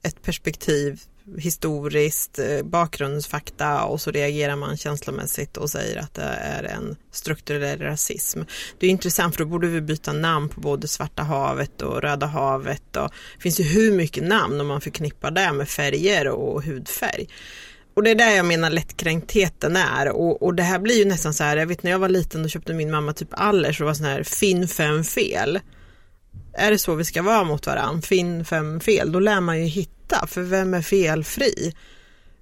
[0.03, 1.01] ett perspektiv
[1.37, 7.79] historiskt, eh, bakgrundsfakta och så reagerar man känslomässigt och säger att det är en strukturell
[7.79, 8.41] rasism.
[8.79, 12.25] Det är intressant för då borde vi byta namn på både Svarta havet och Röda
[12.25, 12.95] havet.
[12.97, 17.27] Och det finns ju hur mycket namn om man förknippar det med färger och hudfärg.
[17.99, 21.33] Och det är där jag menar lättkränktheten är och, och det här blir ju nästan
[21.33, 23.87] så här, jag vet när jag var liten och köpte min mamma typ Allers och
[23.87, 25.59] var sån här finn fem fel.
[26.53, 28.01] Är det så vi ska vara mot varandra?
[28.01, 31.73] Finn fem fel, då lär man ju hitta för vem är felfri?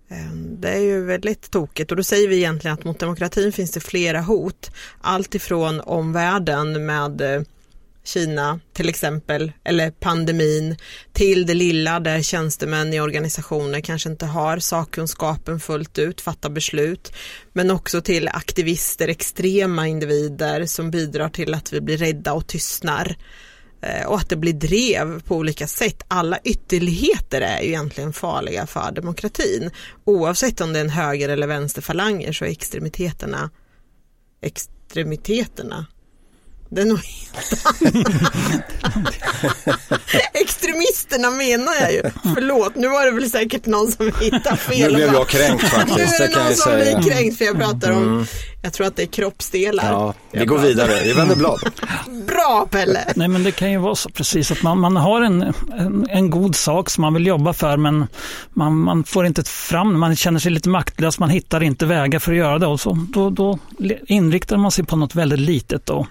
[0.10, 3.72] Ehm, det är ju väldigt tokigt och då säger vi egentligen att mot demokratin finns
[3.72, 4.72] det flera hot.
[5.02, 7.42] Allt ifrån omvärlden med eh,
[8.08, 10.76] Kina till exempel, eller pandemin,
[11.14, 17.14] till det lilla där tjänstemän i organisationer kanske inte har sakkunskapen fullt ut, fattar beslut,
[17.54, 23.16] men också till aktivister, extrema individer som bidrar till att vi blir rädda och tystnar
[23.82, 26.04] eh, och att det blir drev på olika sätt.
[26.08, 29.72] Alla ytterligheter är ju egentligen farliga för demokratin.
[30.06, 33.50] Oavsett om det är en höger eller vänsterfalanger så är extremiteterna
[34.42, 35.86] extremiteterna
[36.70, 37.00] det är nog
[40.34, 42.02] Extremisterna menar jag ju.
[42.36, 44.92] Förlåt, nu var det väl säkert någon som hittade fel.
[44.92, 45.98] Nu blev jag kränkt faktiskt.
[45.98, 48.26] Nu är det, det någon som blir kränkt för jag pratar om, mm.
[48.68, 49.92] Jag tror att det är kroppsdelar.
[49.92, 51.60] Ja, vi går vidare, vi vänder blad.
[52.28, 53.14] Bra Pelle!
[53.16, 56.30] Nej men det kan ju vara så precis att man, man har en, en, en,
[56.30, 58.08] god sak som man vill jobba för men
[58.50, 62.32] man, man får inte fram, man känner sig lite maktlös, man hittar inte vägar för
[62.32, 63.60] att göra det och så, då, då
[64.08, 66.08] inriktar man sig på något väldigt litet då.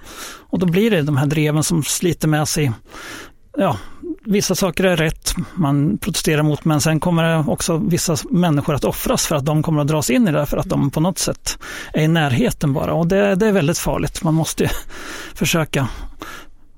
[0.50, 2.72] Och då blir det de här dreven som sliter med sig
[3.56, 3.78] ja,
[4.26, 9.26] vissa saker är rätt, man protesterar mot, men sen kommer också vissa människor att offras
[9.26, 11.58] för att de kommer att dras in i det för att de på något sätt
[11.92, 12.92] är i närheten bara.
[12.92, 14.22] Och det, det är väldigt farligt.
[14.22, 14.70] Man måste
[15.34, 15.88] försöka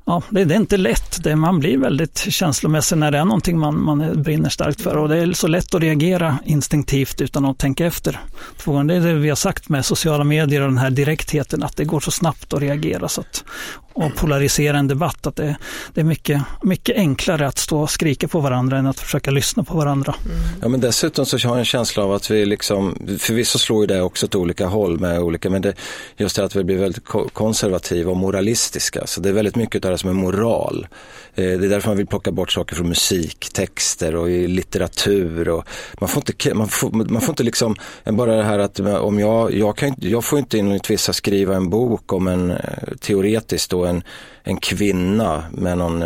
[0.09, 1.25] ja, det, det, är inte lätt.
[1.25, 5.09] Det, man blir väldigt känslomässig när det är någonting man, man brinner starkt för och
[5.09, 8.21] det är så lätt att reagera instinktivt utan att tänka efter.
[8.64, 11.85] Det är det vi har sagt med sociala medier och den här direktheten, att det
[11.85, 13.44] går så snabbt att reagera så att,
[13.92, 15.27] och polarisera en debatt.
[15.27, 15.57] Att det,
[15.94, 19.64] det är mycket, mycket enklare att stå och skrika på varandra än att försöka lyssna
[19.64, 20.14] på varandra.
[20.25, 20.37] Mm.
[20.62, 23.87] Ja, men dessutom så har jag en känsla av att vi liksom, förvisso slår ju
[23.87, 25.75] det också åt olika håll med olika, men det,
[26.16, 29.07] just det att vi blir väldigt konservativa och moralistiska.
[29.07, 30.87] Så det är väldigt mycket av det som är moral.
[31.34, 35.48] Eh, det är därför man vill plocka bort saker från musik, texter och i litteratur.
[35.48, 35.64] Och
[36.00, 38.94] man, får inte, man, får, man får inte liksom, eh, bara det här att eh,
[38.94, 42.52] om jag, jag, kan, jag får inte enligt vissa skriva en bok om en
[43.00, 44.02] teoretiskt då en,
[44.42, 46.02] en kvinna med någon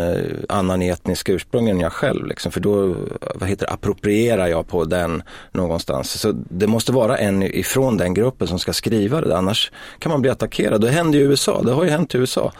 [0.49, 2.25] annan etnisk ursprung än jag själv.
[2.25, 2.95] Liksom, för då
[3.35, 6.19] vad heter det, approprierar jag på den någonstans.
[6.19, 10.21] Så det måste vara en ifrån den gruppen som ska skriva det, annars kan man
[10.21, 10.81] bli attackerad.
[10.81, 12.51] Det händer i USA, det har ju hänt i USA.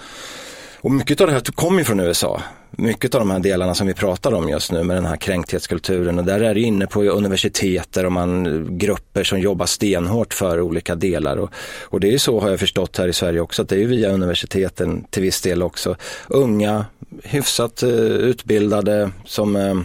[0.83, 2.41] Och mycket av det här kommer ju från USA.
[2.71, 6.19] Mycket av de här delarna som vi pratar om just nu med den här kränkthetskulturen
[6.19, 10.95] och där är det inne på universiteter och man grupper som jobbar stenhårt för olika
[10.95, 11.37] delar.
[11.37, 11.49] Och,
[11.83, 13.85] och det är ju så har jag förstått här i Sverige också att det är
[13.85, 15.95] via universiteten till viss del också.
[16.27, 16.85] Unga,
[17.23, 19.75] hyfsat eh, utbildade som eh,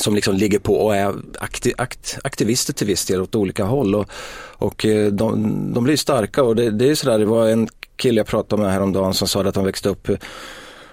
[0.00, 3.94] som liksom ligger på och är aktiv, akt, aktivister till viss del åt olika håll.
[3.94, 4.10] Och,
[4.58, 7.68] och eh, de, de blir starka och det, det är sådär, det var en
[7.98, 10.08] kille jag pratade med häromdagen som sa att han växte upp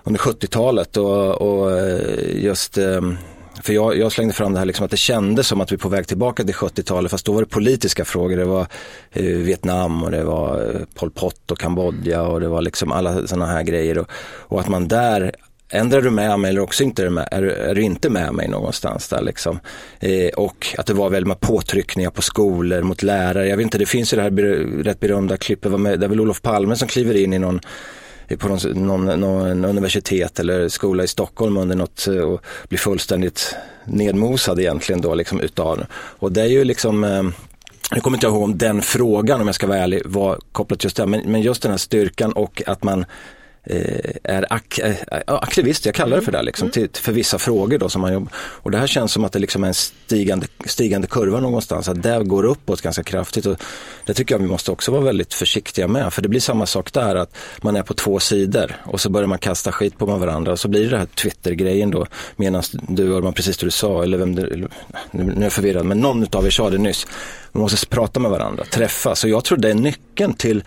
[0.03, 3.17] under 70-talet och, och, eh, just ehm,
[3.63, 5.79] för jag, jag, slängde fram det här liksom att det kändes som att vi är
[5.79, 8.37] på väg tillbaka till 70-talet fast då var det politiska frågor.
[8.37, 8.67] Det var
[9.11, 13.27] eh, Vietnam och det var eh, Pol Pot och Kambodja och det var liksom alla
[13.27, 13.97] sådana här grejer.
[13.97, 14.09] Och,
[14.47, 15.35] och att man där
[15.69, 18.47] Ändrar du med mig eller också inte är, med, är, är du inte med mig
[18.47, 19.59] någonstans där liksom.
[19.99, 23.47] Eh, och att det var väldigt med påtryckningar på skolor mot lärare.
[23.47, 24.43] Jag vet inte, det finns ju det här ber,
[24.83, 27.59] rätt berömda klippet, det är väl Olof Palme som kliver in i någon
[28.39, 33.55] på någon, någon, någon, universitet eller skola i Stockholm under något eh, och blir fullständigt
[33.85, 35.85] nedmosad egentligen då liksom utav.
[35.93, 37.23] Och det är ju liksom eh,
[37.91, 40.83] nu kommer inte jag ihåg om den frågan om jag ska vara ärlig var kopplat
[40.83, 43.05] just det, men, men just den här styrkan och att man
[44.23, 46.71] är ak äh, aktivist, jag kallar det för det, liksom, mm.
[46.71, 48.31] till, för vissa frågor då som man jobbar.
[48.35, 52.03] Och det här känns som att det liksom är en stigande, stigande kurva någonstans, att
[52.03, 53.45] det går uppåt ganska kraftigt.
[53.45, 53.57] Och
[54.05, 56.93] det tycker jag vi måste också vara väldigt försiktiga med, för det blir samma sak
[56.93, 60.51] där, att man är på två sidor och så börjar man kasta skit på varandra
[60.51, 64.03] och så blir det den här Twitter-grejen då, medan du, Urban, precis det du sa,
[64.03, 64.67] eller vem det,
[65.11, 67.07] nu är jag förvirrad, men någon av er sa det nyss,
[67.51, 69.23] man måste prata med varandra, träffas.
[69.23, 70.63] Och jag tror det är nyckeln till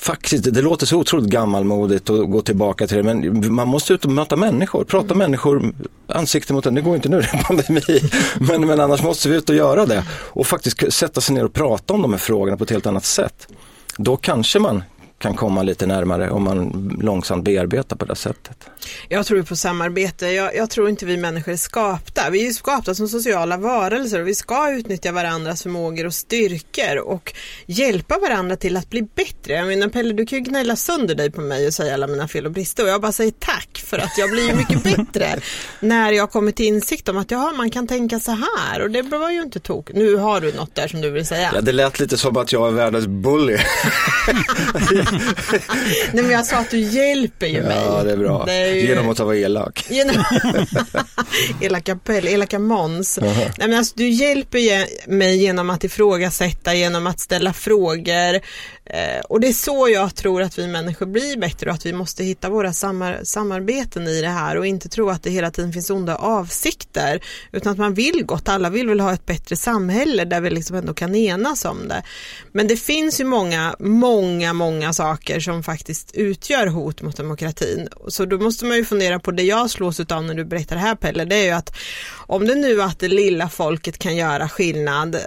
[0.00, 4.04] Faktiskt, det låter så otroligt gammalmodigt att gå tillbaka till det, men man måste ut
[4.04, 5.18] och möta människor, prata mm.
[5.18, 5.72] människor
[6.06, 6.74] ansikte mot en.
[6.74, 9.86] Det går inte nu, det är pandemi, men, men annars måste vi ut och göra
[9.86, 12.86] det och faktiskt sätta sig ner och prata om de här frågorna på ett helt
[12.86, 13.48] annat sätt.
[13.96, 14.82] Då kanske man
[15.18, 18.70] kan komma lite närmare om man långsamt bearbetar på det sättet.
[19.08, 20.26] Jag tror på samarbete.
[20.26, 22.30] Jag, jag, tror inte vi människor är skapta.
[22.30, 27.34] Vi är skapta som sociala varelser och vi ska utnyttja varandras förmågor och styrkor och
[27.66, 29.52] hjälpa varandra till att bli bättre.
[29.52, 32.28] Jag menar Pelle, du kan ju gnälla sönder dig på mig och säga alla mina
[32.28, 35.40] fel och brister och jag bara säger tack för att jag blir mycket bättre
[35.80, 39.02] när jag kommer till insikt om att ja, man kan tänka så här och det
[39.02, 39.90] var ju inte tok.
[39.94, 41.50] Nu har du något där som du vill säga.
[41.54, 43.58] Ja, det lät lite som att jag är världens bully.
[46.12, 47.76] Nej men jag sa att du hjälper ju mig.
[47.86, 48.44] Ja det är bra.
[48.46, 48.80] Det är ju...
[48.80, 49.86] Genom att vara elak.
[51.60, 53.18] Elaka Pelle, elaka Måns.
[53.18, 53.52] Uh -huh.
[53.58, 58.40] Nej men alltså du hjälper mig genom att ifrågasätta, genom att ställa frågor.
[58.90, 61.92] Eh, och det är så jag tror att vi människor blir bättre och att vi
[61.92, 65.72] måste hitta våra samar samarbeten i det här och inte tro att det hela tiden
[65.72, 67.20] finns onda avsikter
[67.52, 70.76] utan att man vill gott, alla vill väl ha ett bättre samhälle där vi liksom
[70.76, 72.02] ändå kan enas om det.
[72.52, 77.88] Men det finns ju många, många, många saker som faktiskt utgör hot mot demokratin.
[78.08, 80.82] Så då måste man ju fundera på det jag slås av när du berättar det
[80.82, 81.76] här Pelle, det är ju att
[82.16, 85.20] om det nu att det lilla folket kan göra skillnad eh,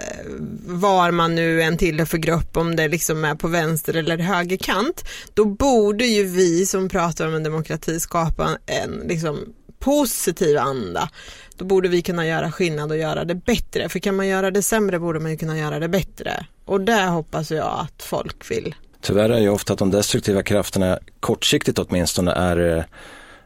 [0.66, 5.04] var man nu än tillhör för grupp, om det liksom är på vänster eller högerkant,
[5.34, 11.10] då borde ju vi som pratar om en demokrati skapa en liksom positiv anda.
[11.56, 13.88] Då borde vi kunna göra skillnad och göra det bättre.
[13.88, 16.46] För kan man göra det sämre borde man ju kunna göra det bättre.
[16.64, 18.74] Och där hoppas jag att folk vill.
[19.00, 22.84] Tyvärr är ju ofta att de destruktiva krafterna kortsiktigt åtminstone är eh,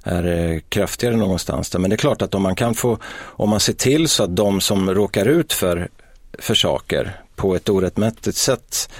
[0.07, 1.71] är eh, kraftigare någonstans.
[1.71, 1.79] Där.
[1.79, 4.37] Men det är klart att om man kan få, om man ser till så att
[4.37, 5.89] de som råkar ut för,
[6.39, 8.91] för saker på ett orättmätigt sätt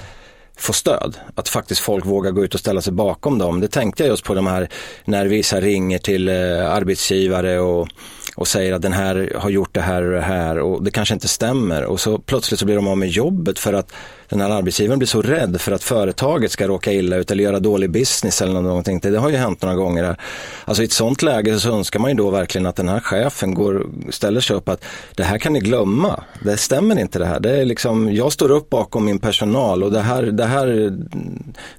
[0.57, 1.17] få stöd.
[1.35, 3.61] Att faktiskt folk vågar gå ut och ställa sig bakom dem.
[3.61, 4.69] Det tänkte jag just på de här
[5.05, 7.89] när vissa ringer till eh, arbetsgivare och,
[8.37, 11.15] och säger att den här har gjort det här och det här och det kanske
[11.15, 13.93] inte stämmer och så plötsligt så blir de av med jobbet för att
[14.29, 17.59] den här arbetsgivaren blir så rädd för att företaget ska råka illa ut eller göra
[17.59, 19.01] dålig business eller någonting.
[19.01, 20.05] Det har ju hänt några gånger.
[20.05, 20.17] Här.
[20.65, 23.55] Alltså i ett sånt läge så önskar man ju då verkligen att den här chefen
[23.55, 26.25] går, ställer sig upp att det här kan ni glömma.
[26.45, 27.41] Det stämmer inte det här.
[27.41, 30.97] Det är liksom, jag står upp bakom min personal och det här, det här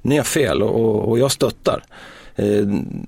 [0.02, 1.82] ni har fel och, och jag stöttar.
[2.38, 2.66] Eh,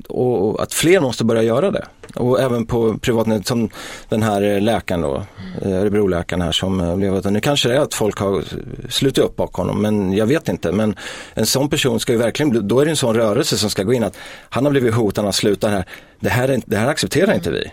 [0.09, 1.85] och att fler måste börja göra det.
[2.15, 3.69] Och även på privatnät som
[4.09, 5.23] den här eh, läkaren då,
[5.63, 8.45] eh, Örebroläkaren här som blev nu kanske det är att folk har
[8.89, 10.73] slutit upp bakom honom men jag vet inte.
[10.73, 10.95] Men
[11.35, 13.93] en sån person ska ju verkligen, då är det en sån rörelse som ska gå
[13.93, 14.17] in att
[14.49, 15.85] han har blivit hotad, han slutar här.
[16.21, 17.71] Det här, det här accepterar inte vi.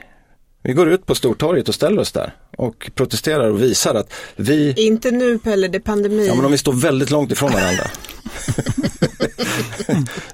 [0.68, 4.74] Vi går ut på Stortorget och ställer oss där och protesterar och visar att vi...
[4.78, 6.28] Inte nu Pelle, det är pandemi.
[6.28, 7.84] Ja, men om vi står väldigt långt ifrån varandra.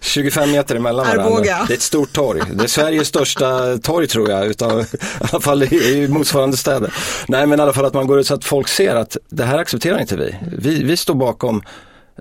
[0.02, 1.30] 25 meter emellan Arboga.
[1.30, 1.66] varandra.
[1.68, 2.42] Det är ett stort torg.
[2.54, 4.86] Det är Sveriges största torg tror jag, utav, i
[5.20, 6.94] alla fall i, i motsvarande städer.
[7.28, 9.44] Nej men i alla fall att man går ut så att folk ser att det
[9.44, 10.36] här accepterar inte vi.
[10.58, 11.64] Vi, vi står bakom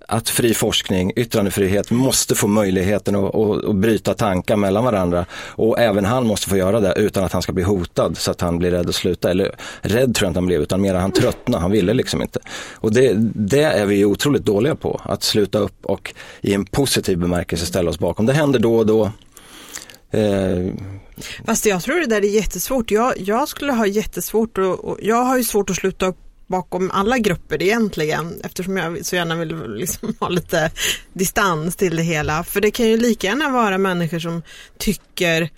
[0.09, 5.78] att fri forskning, yttrandefrihet måste få möjligheten att, att, att, bryta tankar mellan varandra och
[5.81, 8.59] även han måste få göra det utan att han ska bli hotad så att han
[8.59, 9.31] blir rädd att sluta.
[9.31, 12.40] Eller rädd tror jag inte han blev utan mer han tröttnade, han ville liksom inte.
[12.74, 17.18] Och det, det är vi otroligt dåliga på, att sluta upp och i en positiv
[17.18, 18.26] bemärkelse ställa oss bakom.
[18.26, 19.11] Det händer då och då.
[20.11, 20.74] Eh,
[21.44, 22.90] Fast jag tror det där är jättesvårt.
[22.90, 26.18] Jag, jag skulle ha jättesvårt och, jag har ju svårt att sluta upp
[26.53, 30.71] bakom alla grupper egentligen eftersom jag så gärna vill liksom ha lite
[31.12, 32.45] distans till det hela.
[32.45, 34.43] För det kan ju lika gärna vara människor som
[34.79, 35.51] tycker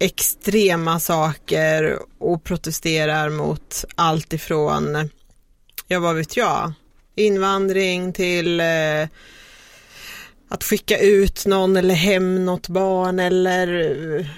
[0.00, 5.10] extrema saker och protesterar mot allt ifrån,
[5.88, 6.72] ja vad vet jag,
[7.16, 9.08] invandring till eh,
[10.52, 13.66] att skicka ut någon eller hem något barn eller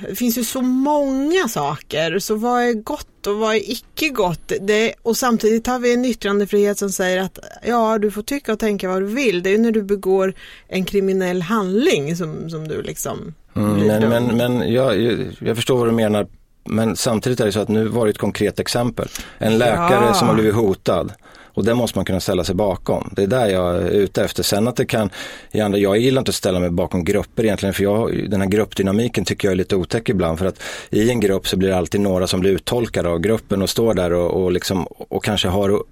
[0.08, 2.18] det finns ju så många saker.
[2.18, 4.52] Så vad är gott och vad är icke gott?
[4.60, 8.58] Det, och samtidigt har vi en yttrandefrihet som säger att ja, du får tycka och
[8.58, 9.42] tänka vad du vill.
[9.42, 10.34] Det är ju när du begår
[10.68, 15.02] en kriminell handling som, som du liksom mm, Men, men, men jag,
[15.38, 16.26] jag förstår vad du menar.
[16.64, 19.08] Men samtidigt är det så att nu var det ett konkret exempel.
[19.38, 20.14] En läkare ja.
[20.14, 21.12] som har blivit hotad.
[21.54, 23.12] Och det måste man kunna ställa sig bakom.
[23.16, 24.42] Det är där jag är ute efter.
[24.42, 25.10] Sen att det kan,
[25.50, 29.48] jag gillar inte att ställa mig bakom grupper egentligen för jag, den här gruppdynamiken tycker
[29.48, 30.38] jag är lite otäck ibland.
[30.38, 33.62] För att i en grupp så blir det alltid några som blir uttolkade av gruppen
[33.62, 35.82] och står där och, och, liksom, och kanske har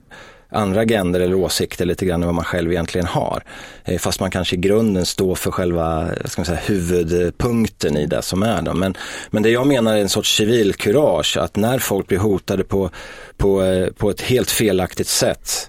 [0.53, 3.43] andra agender eller åsikter lite grann än vad man själv egentligen har.
[3.85, 8.23] Eh, fast man kanske i grunden står för själva ska man säga, huvudpunkten i det
[8.23, 8.63] som är.
[8.63, 8.75] Då.
[8.75, 8.97] Men,
[9.31, 12.91] men det jag menar är en sorts civilkurage, att när folk blir hotade på,
[13.37, 15.69] på, eh, på ett helt felaktigt sätt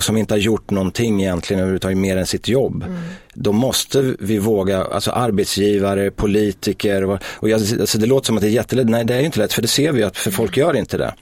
[0.00, 2.82] som inte har gjort någonting egentligen överhuvudtaget mer än sitt jobb.
[2.82, 2.98] Mm.
[3.34, 8.42] Då måste vi våga, alltså arbetsgivare, politiker och, och jag, alltså det låter som att
[8.42, 10.56] det är jättelätt, nej det är inte lätt för det ser vi att för folk
[10.56, 11.14] gör inte det.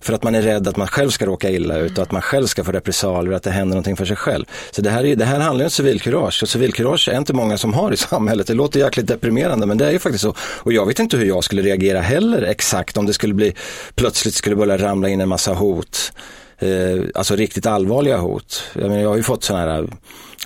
[0.00, 2.22] För att man är rädd att man själv ska råka illa ut och att man
[2.22, 4.44] själv ska få repressalier, och att det händer någonting för sig själv.
[4.70, 7.74] Så det här, är, det här handlar om civilkurage och civilkurage är inte många som
[7.74, 8.46] har i samhället.
[8.46, 10.34] Det låter jäkligt deprimerande men det är ju faktiskt så.
[10.38, 13.54] Och jag vet inte hur jag skulle reagera heller exakt om det skulle bli,
[13.94, 16.12] plötsligt skulle börja ramla in en massa hot.
[16.58, 18.62] Eh, alltså riktigt allvarliga hot.
[18.72, 19.88] Jag, menar, jag har ju fått sådana här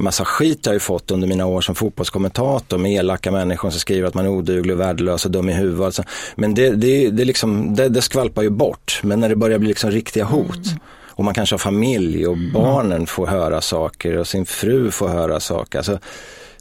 [0.01, 3.81] massa skit jag har ju fått under mina år som fotbollskommentator med elaka människor som
[3.81, 5.85] skriver att man är oduglig, värdelös och dum i huvudet.
[5.85, 6.03] Alltså.
[6.35, 9.01] Men det, det, det, liksom, det, det skvalpar ju bort.
[9.03, 10.79] Men när det börjar bli liksom riktiga hot mm.
[11.07, 15.41] och man kanske har familj och barnen får höra saker och sin fru får höra
[15.41, 15.79] saker.
[15.79, 15.99] Alltså,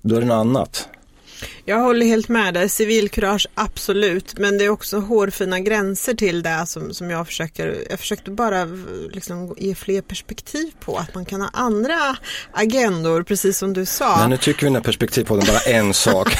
[0.01, 0.87] då är det något annat.
[1.65, 6.63] Jag håller helt med dig, civilkurage absolut, men det är också hårfina gränser till det
[6.67, 8.65] som, som jag försöker, jag försökte bara
[9.11, 12.17] liksom ge fler perspektiv på att man kan ha andra
[12.53, 14.17] agendor, precis som du sa.
[14.17, 16.37] Men nu tycker vi när perspektiv på den bara en sak.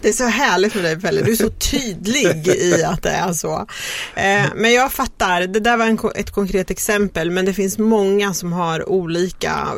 [0.00, 3.32] det är så härligt med dig Pelle, du är så tydlig i att det är
[3.32, 3.66] så.
[4.14, 8.34] Eh, men jag fattar, det där var en, ett konkret exempel, men det finns många
[8.34, 9.68] som har olika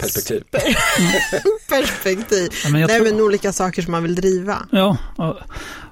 [0.00, 0.44] Perspektiv.
[1.68, 2.48] Perspektiv.
[2.64, 4.56] Ja, men Nej, men olika saker som man vill driva.
[4.70, 4.96] Ja,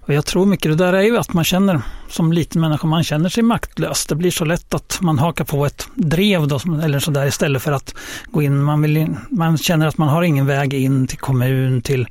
[0.09, 3.05] och jag tror mycket det där är ju att man känner som liten människa, man
[3.05, 4.07] känner sig maktlös.
[4.07, 7.73] Det blir så lätt att man hakar på ett drev då, eller sådär istället för
[7.73, 7.95] att
[8.31, 8.63] gå in.
[8.63, 12.09] Man, vill in, man känner att man har ingen väg in till kommun, till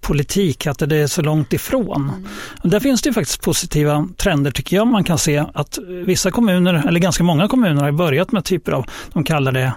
[0.00, 2.02] politik, att det är så långt ifrån.
[2.08, 2.26] Mm.
[2.62, 4.86] där finns det ju faktiskt positiva trender tycker jag.
[4.86, 8.86] Man kan se att vissa kommuner, eller ganska många kommuner har börjat med typer av,
[9.12, 9.72] de kallar det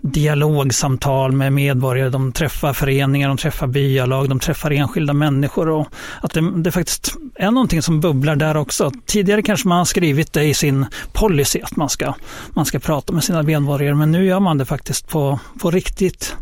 [0.00, 2.10] dialogsamtal med medborgare.
[2.10, 5.68] De träffar föreningar, de träffar byalag, de träffar enskilda människor.
[5.68, 5.88] Och
[6.22, 8.92] att det, det faktiskt är någonting som bubblar där också.
[9.06, 12.14] Tidigare kanske man har skrivit det i sin policy att man ska,
[12.54, 16.36] man ska prata med sina medborgare men nu gör man det faktiskt på, på riktigt.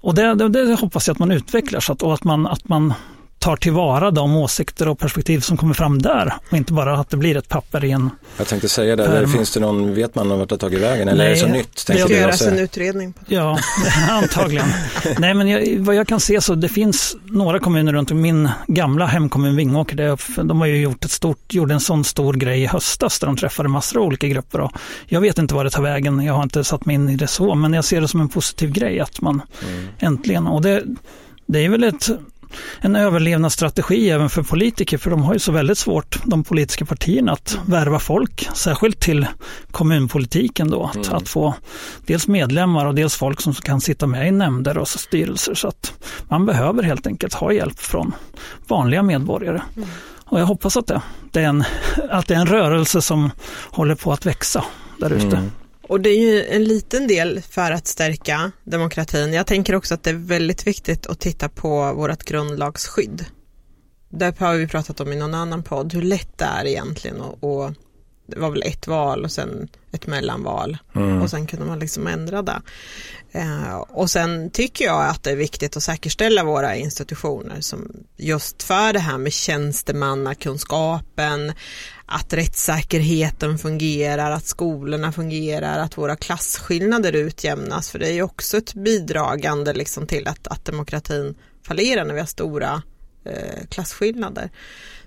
[0.00, 2.68] Och det, det, det hoppas jag att man utvecklar så att, och att man, att
[2.68, 2.94] man
[3.46, 7.16] tar tillvara de åsikter och perspektiv som kommer fram där och inte bara att det
[7.16, 10.38] blir ett papper i en Jag tänkte säga det, där finns det någon, vet man
[10.38, 11.86] vart det har tagit vägen eller Nej, är det så nytt?
[11.86, 13.12] Det ska göras en utredning.
[13.12, 13.20] På.
[13.28, 13.58] Ja,
[14.10, 14.66] antagligen.
[15.18, 18.48] Nej men jag, vad jag kan se så det finns några kommuner runt om min
[18.66, 22.62] gamla hemkommun Vingåker, det, de har ju gjort ett stort, gjorde en sån stor grej
[22.62, 24.72] i höstas där de träffade massor av olika grupper och
[25.06, 27.26] jag vet inte vad det tar vägen, jag har inte satt mig in i det
[27.26, 29.88] så, men jag ser det som en positiv grej att man mm.
[29.98, 30.82] äntligen, och det,
[31.46, 32.10] det är väl ett
[32.80, 37.32] en överlevnadsstrategi även för politiker, för de har ju så väldigt svårt, de politiska partierna,
[37.32, 39.26] att värva folk, särskilt till
[39.70, 41.16] kommunpolitiken då, att, mm.
[41.16, 41.54] att få
[42.06, 45.54] dels medlemmar och dels folk som kan sitta med i nämnder och styrelser.
[45.54, 45.92] Så att
[46.28, 48.14] man behöver helt enkelt ha hjälp från
[48.68, 49.62] vanliga medborgare.
[49.76, 49.88] Mm.
[50.24, 51.64] Och jag hoppas att det, det, är en,
[52.10, 53.30] att det är en rörelse som
[53.70, 54.64] håller på att växa
[54.98, 55.36] där ute.
[55.36, 55.50] Mm.
[55.88, 59.32] Och det är ju en liten del för att stärka demokratin.
[59.32, 63.24] Jag tänker också att det är väldigt viktigt att titta på vårt grundlagsskydd.
[64.08, 67.44] Där har vi pratat om i någon annan podd hur lätt det är egentligen att,
[67.44, 67.76] att
[68.26, 71.22] det var väl ett val och sen ett mellanval mm.
[71.22, 72.60] och sen kunde man liksom ändra det.
[73.32, 78.62] Eh, och sen tycker jag att det är viktigt att säkerställa våra institutioner som just
[78.62, 81.52] för det här med tjänstemannakunskapen,
[82.06, 87.90] att rättssäkerheten fungerar, att skolorna fungerar, att våra klasskillnader utjämnas.
[87.90, 92.20] För det är ju också ett bidragande liksom till att, att demokratin fallerar när vi
[92.20, 92.82] har stora
[93.26, 94.50] eh, klasskillnader.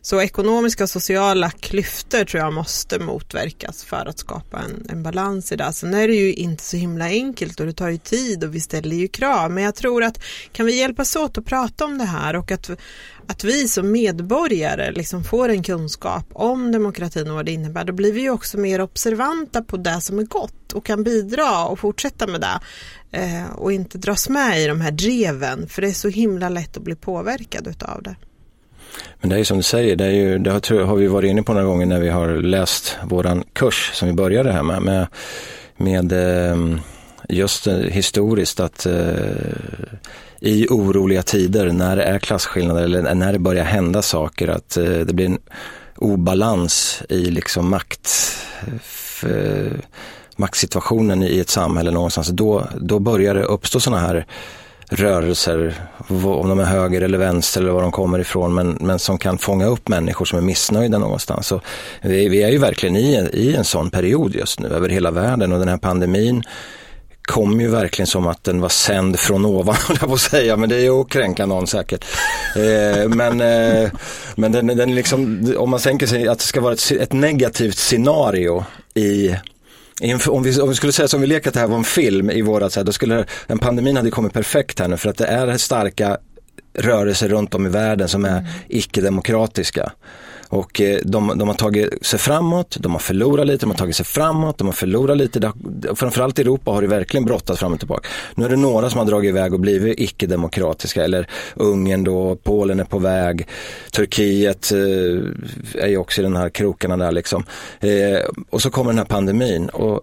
[0.01, 5.51] Så ekonomiska och sociala klyftor tror jag måste motverkas för att skapa en, en balans
[5.51, 5.73] i det.
[5.73, 8.59] Sen är det ju inte så himla enkelt och det tar ju tid och vi
[8.59, 9.51] ställer ju krav.
[9.51, 12.69] Men jag tror att kan vi hjälpas åt att prata om det här och att,
[13.29, 17.93] att vi som medborgare liksom får en kunskap om demokratin och vad det innebär, då
[17.93, 21.79] blir vi ju också mer observanta på det som är gott och kan bidra och
[21.79, 22.59] fortsätta med det
[23.17, 26.77] eh, och inte dras med i de här dreven, för det är så himla lätt
[26.77, 28.15] att bli påverkad utav det.
[29.19, 31.29] Men det är ju som du säger, det, är ju, det har, har vi varit
[31.29, 34.81] inne på några gånger när vi har läst våran kurs som vi började här med,
[34.81, 35.07] med,
[35.77, 36.79] med ehm,
[37.29, 38.93] just eh, historiskt att eh,
[40.41, 44.83] i oroliga tider när det är klasskillnader eller när det börjar hända saker att eh,
[44.83, 45.39] det blir en
[45.95, 48.35] obalans i liksom makt
[50.35, 54.25] maktsituationen i ett samhälle någonstans, då, då börjar det uppstå sådana här
[54.89, 55.75] rörelser,
[56.23, 59.37] om de är höger eller vänster eller var de kommer ifrån, men, men som kan
[59.37, 61.47] fånga upp människor som är missnöjda någonstans.
[61.47, 61.61] Så
[62.01, 65.53] vi, vi är ju verkligen i, i en sån period just nu över hela världen
[65.53, 66.43] och den här pandemin
[67.29, 70.75] kom ju verkligen som att den var sänd från ovan, jag på säga, men det
[70.75, 72.05] är ju att kränka någon säkert.
[72.55, 73.89] Eh, men eh,
[74.35, 77.77] men den, den liksom, om man tänker sig att det ska vara ett, ett negativt
[77.77, 79.35] scenario i
[80.27, 82.29] om vi, om vi skulle säga som vi leker att det här var en film
[82.29, 85.57] i vårat, då skulle en pandemin hade kommit perfekt här nu för att det är
[85.57, 86.17] starka
[86.73, 88.45] rörelser runt om i världen som är mm.
[88.67, 89.91] icke-demokratiska.
[90.49, 93.95] Och eh, de, de, har tagit sig framåt, de har förlorat lite, de har tagit
[93.95, 95.47] sig framåt, de har förlorat lite.
[95.47, 98.09] Har, framförallt i Europa har det verkligen brottats fram och tillbaka.
[98.35, 102.79] Nu är det några som har dragit iväg och blivit icke-demokratiska, eller Ungern då, Polen
[102.79, 103.47] är på väg,
[103.91, 107.43] Turkiet eh, är ju också i den här krokarna där liksom.
[107.79, 108.19] Eh,
[108.49, 109.69] och så kommer den här pandemin.
[109.69, 110.01] Och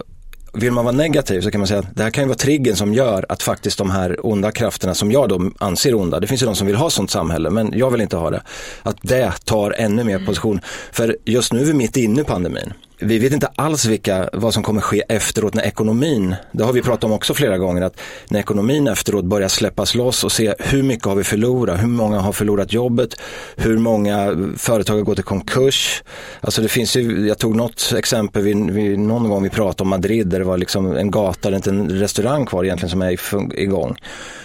[0.57, 2.77] vill man vara negativ så kan man säga att det här kan ju vara triggen
[2.77, 6.43] som gör att faktiskt de här onda krafterna som jag då anser onda, det finns
[6.43, 8.43] ju de som vill ha sånt samhälle men jag vill inte ha det,
[8.83, 10.61] att det tar ännu mer position.
[10.93, 14.55] För just nu är vi mitt inne i pandemin vi vet inte alls vilka, vad
[14.55, 18.01] som kommer ske efteråt när ekonomin, det har vi pratat om också flera gånger, att
[18.29, 22.21] när ekonomin efteråt börjar släppas loss och se hur mycket har vi förlorat, hur många
[22.21, 23.15] har förlorat jobbet,
[23.57, 26.03] hur många företag har gått i konkurs.
[26.41, 29.89] Alltså det finns ju, jag tog något exempel vid, vid någon gång vi pratade om
[29.89, 33.19] Madrid där det var liksom en gata, inte en restaurang kvar egentligen som är
[33.61, 33.97] igång.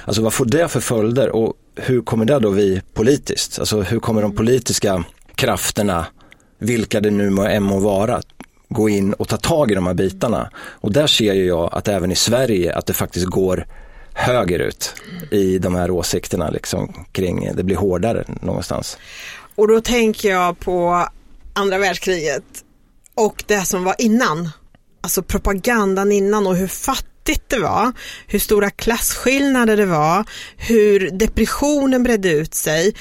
[0.06, 3.99] Alltså vad får det för följder och hur kommer det då vi politiskt, alltså hur
[3.99, 5.04] kommer de politiska
[5.36, 6.06] krafterna
[6.62, 8.22] vilka det nu må, må vara,
[8.72, 10.49] gå in och ta tag i de här bitarna.
[10.55, 13.65] Och där ser ju jag att även i Sverige att det faktiskt går
[14.13, 14.93] högerut
[15.32, 18.97] i de här åsikterna liksom kring, det blir hårdare någonstans.
[19.55, 21.07] Och då tänker jag på
[21.53, 22.43] andra världskriget
[23.15, 24.49] och det som var innan.
[25.01, 27.91] Alltså propagandan innan och hur fattigt det var,
[28.28, 30.26] hur stora klasskillnader det var,
[30.57, 32.93] hur depressionen bredde ut sig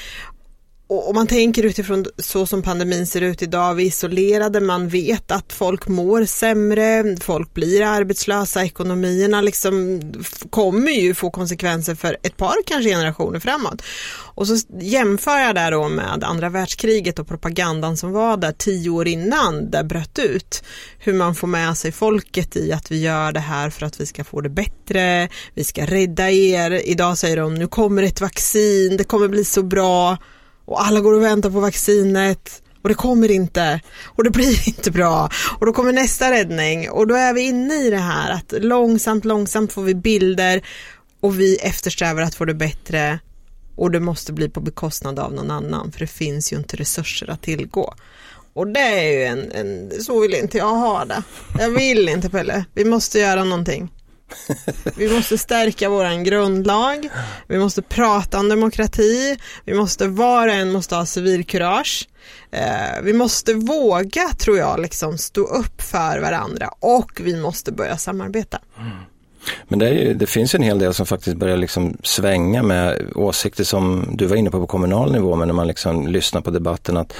[0.91, 4.87] och om man tänker utifrån så som pandemin ser ut idag, vi är isolerade, man
[4.87, 10.01] vet att folk mår sämre, folk blir arbetslösa, ekonomierna liksom
[10.49, 13.81] kommer ju få konsekvenser för ett par kanske generationer framåt.
[14.33, 18.89] Och så jämför jag där då med andra världskriget och propagandan som var där tio
[18.89, 20.63] år innan det bröt ut.
[20.99, 24.05] Hur man får med sig folket i att vi gör det här för att vi
[24.05, 26.71] ska få det bättre, vi ska rädda er.
[26.71, 30.17] Idag säger de nu kommer ett vaccin, det kommer bli så bra
[30.71, 32.61] och alla går och väntar på vaccinet.
[32.81, 33.81] Och det kommer inte.
[34.05, 35.29] Och det blir inte bra.
[35.59, 36.89] Och då kommer nästa räddning.
[36.89, 40.61] Och då är vi inne i det här att långsamt, långsamt får vi bilder.
[41.19, 43.19] Och vi eftersträvar att få det bättre.
[43.75, 45.91] Och det måste bli på bekostnad av någon annan.
[45.91, 47.93] För det finns ju inte resurser att tillgå.
[48.53, 51.23] Och det är ju en, en så vill inte jag ha det.
[51.59, 53.89] Jag vill inte Pelle, vi måste göra någonting.
[54.95, 57.09] Vi måste stärka våran grundlag,
[57.47, 62.07] vi måste prata om demokrati, vi måste, var och en måste ha civilkurage.
[62.51, 67.97] Eh, vi måste våga, tror jag, liksom stå upp för varandra och vi måste börja
[67.97, 68.59] samarbeta.
[68.79, 68.91] Mm.
[69.67, 73.63] Men det, ju, det, finns en hel del som faktiskt börjar liksom svänga med åsikter
[73.63, 76.97] som du var inne på på kommunal nivå, men när man liksom lyssnar på debatten
[76.97, 77.13] att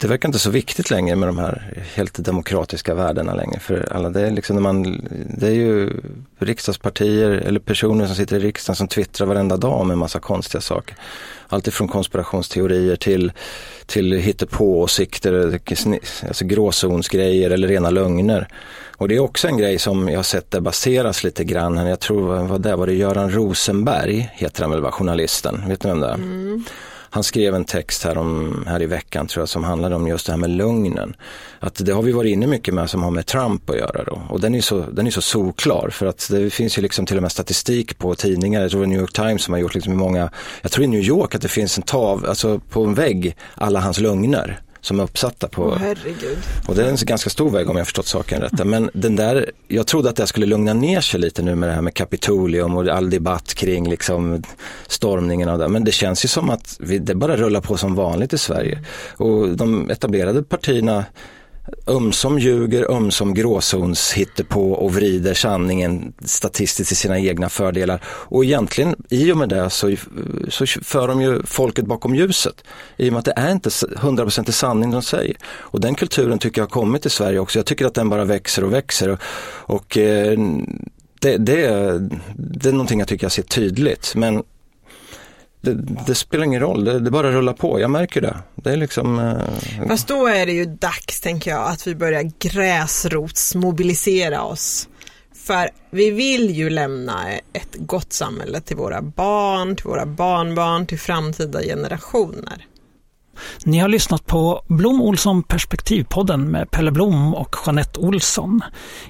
[0.00, 4.10] det verkar inte så viktigt längre med de här helt demokratiska värdena längre för alla.
[4.10, 5.92] Det är, liksom när man, det är ju
[6.38, 10.60] riksdagspartier eller personer som sitter i riksdagen som twittrar varenda dag med en massa konstiga
[10.60, 10.96] saker.
[11.48, 13.32] Alltifrån konspirationsteorier till,
[13.86, 15.60] till hittepå-åsikter,
[16.28, 18.48] alltså gråzonsgrejer eller rena lögner.
[18.96, 21.76] Och det är också en grej som jag har sett det baseras lite grann.
[21.76, 25.68] Jag tror, vad det var det Göran Rosenberg, heter han väl, var journalisten.
[25.68, 26.14] Vet ni vem det är?
[26.14, 26.64] Mm.
[27.10, 30.26] Han skrev en text här, om, här i veckan tror jag som handlade om just
[30.26, 31.16] det här med lögnen.
[31.58, 34.22] Att det har vi varit inne mycket med som har med Trump att göra då.
[34.28, 37.16] Och den är så, den är så solklar för att det finns ju liksom till
[37.16, 38.62] och med statistik på tidningar.
[38.62, 40.30] Jag tror det är New York Times som har gjort liksom många,
[40.62, 43.80] jag tror i New York att det finns en tav, alltså på en vägg, alla
[43.80, 45.62] hans lögner som är uppsatta på.
[45.62, 45.92] Oh,
[46.68, 48.64] och det är en ganska stor väg om jag förstått saken rätt.
[48.66, 51.72] Men den där, jag trodde att det skulle lugna ner sig lite nu med det
[51.72, 54.42] här med Kapitolium och all debatt kring liksom
[54.86, 55.68] stormningen av det.
[55.68, 58.84] Men det känns ju som att vi, det bara rullar på som vanligt i Sverige.
[59.16, 61.04] Och de etablerade partierna
[61.86, 64.14] ömsom ljuger, ömsom gråzons
[64.48, 68.02] på och vrider sanningen statistiskt till sina egna fördelar.
[68.06, 69.96] Och egentligen i och med det så,
[70.48, 72.64] så för de ju folket bakom ljuset.
[72.96, 75.36] I och med att det är inte 100% sanning de säger.
[75.44, 77.58] Och den kulturen tycker jag har kommit till Sverige också.
[77.58, 79.08] Jag tycker att den bara växer och växer.
[79.08, 79.20] Och,
[79.76, 80.38] och eh,
[81.20, 81.66] det, det,
[82.34, 84.12] det är någonting jag tycker jag ser tydligt.
[84.16, 84.42] Men
[85.60, 85.74] det,
[86.06, 87.80] det, spelar ingen roll, det, det, bara rullar på.
[87.80, 88.36] Jag märker det.
[88.54, 89.18] Det är liksom...
[89.18, 89.88] Eh...
[89.88, 94.88] Fast då är det ju dags, tänker jag, att vi börjar gräsrotsmobilisera oss.
[95.34, 100.98] För vi vill ju lämna ett gott samhälle till våra barn, till våra barnbarn, till
[100.98, 102.66] framtida generationer.
[103.64, 108.60] Ni har lyssnat på Blom Olsson perspektivpodden med Pelle Blom och Jeanette Olsson.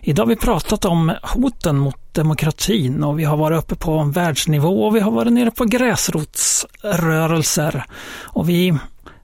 [0.00, 4.12] Idag har vi pratat om hoten mot demokratin och vi har varit uppe på en
[4.12, 7.84] världsnivå och vi har varit nere på gräsrotsrörelser.
[8.22, 8.68] Och vi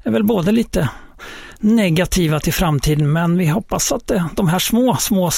[0.02, 0.88] är väl både lite
[1.58, 5.30] negativa till framtiden men vi hoppas att det, de här små, små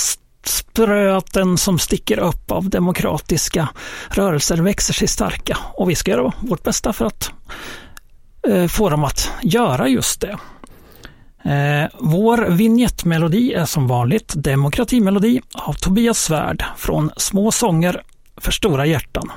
[0.45, 3.69] spröten som sticker upp av demokratiska
[4.11, 7.33] rörelser växer sig starka och vi ska göra vårt bästa för att
[8.49, 10.37] Eh, få dem att göra just det.
[11.49, 18.03] Eh, vår vignettmelodi är som vanligt Demokratimelodi av Tobias Svärd från Små sånger
[18.37, 19.31] för stora hjärtan.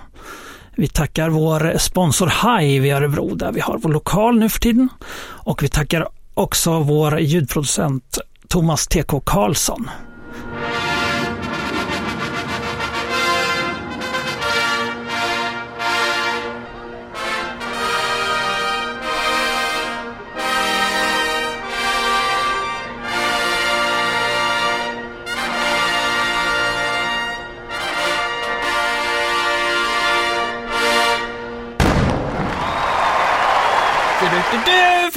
[0.76, 4.90] Vi tackar vår sponsor Hive i Örebro där vi har vår lokal nu för tiden.
[5.24, 9.90] Och vi tackar också vår ljudproducent Thomas TK Karlsson.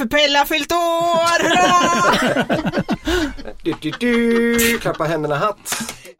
[0.09, 1.43] För Pelle har fyllt år!
[1.43, 2.81] Hurra!
[3.63, 5.77] Du, du, du, klappa händerna hatt.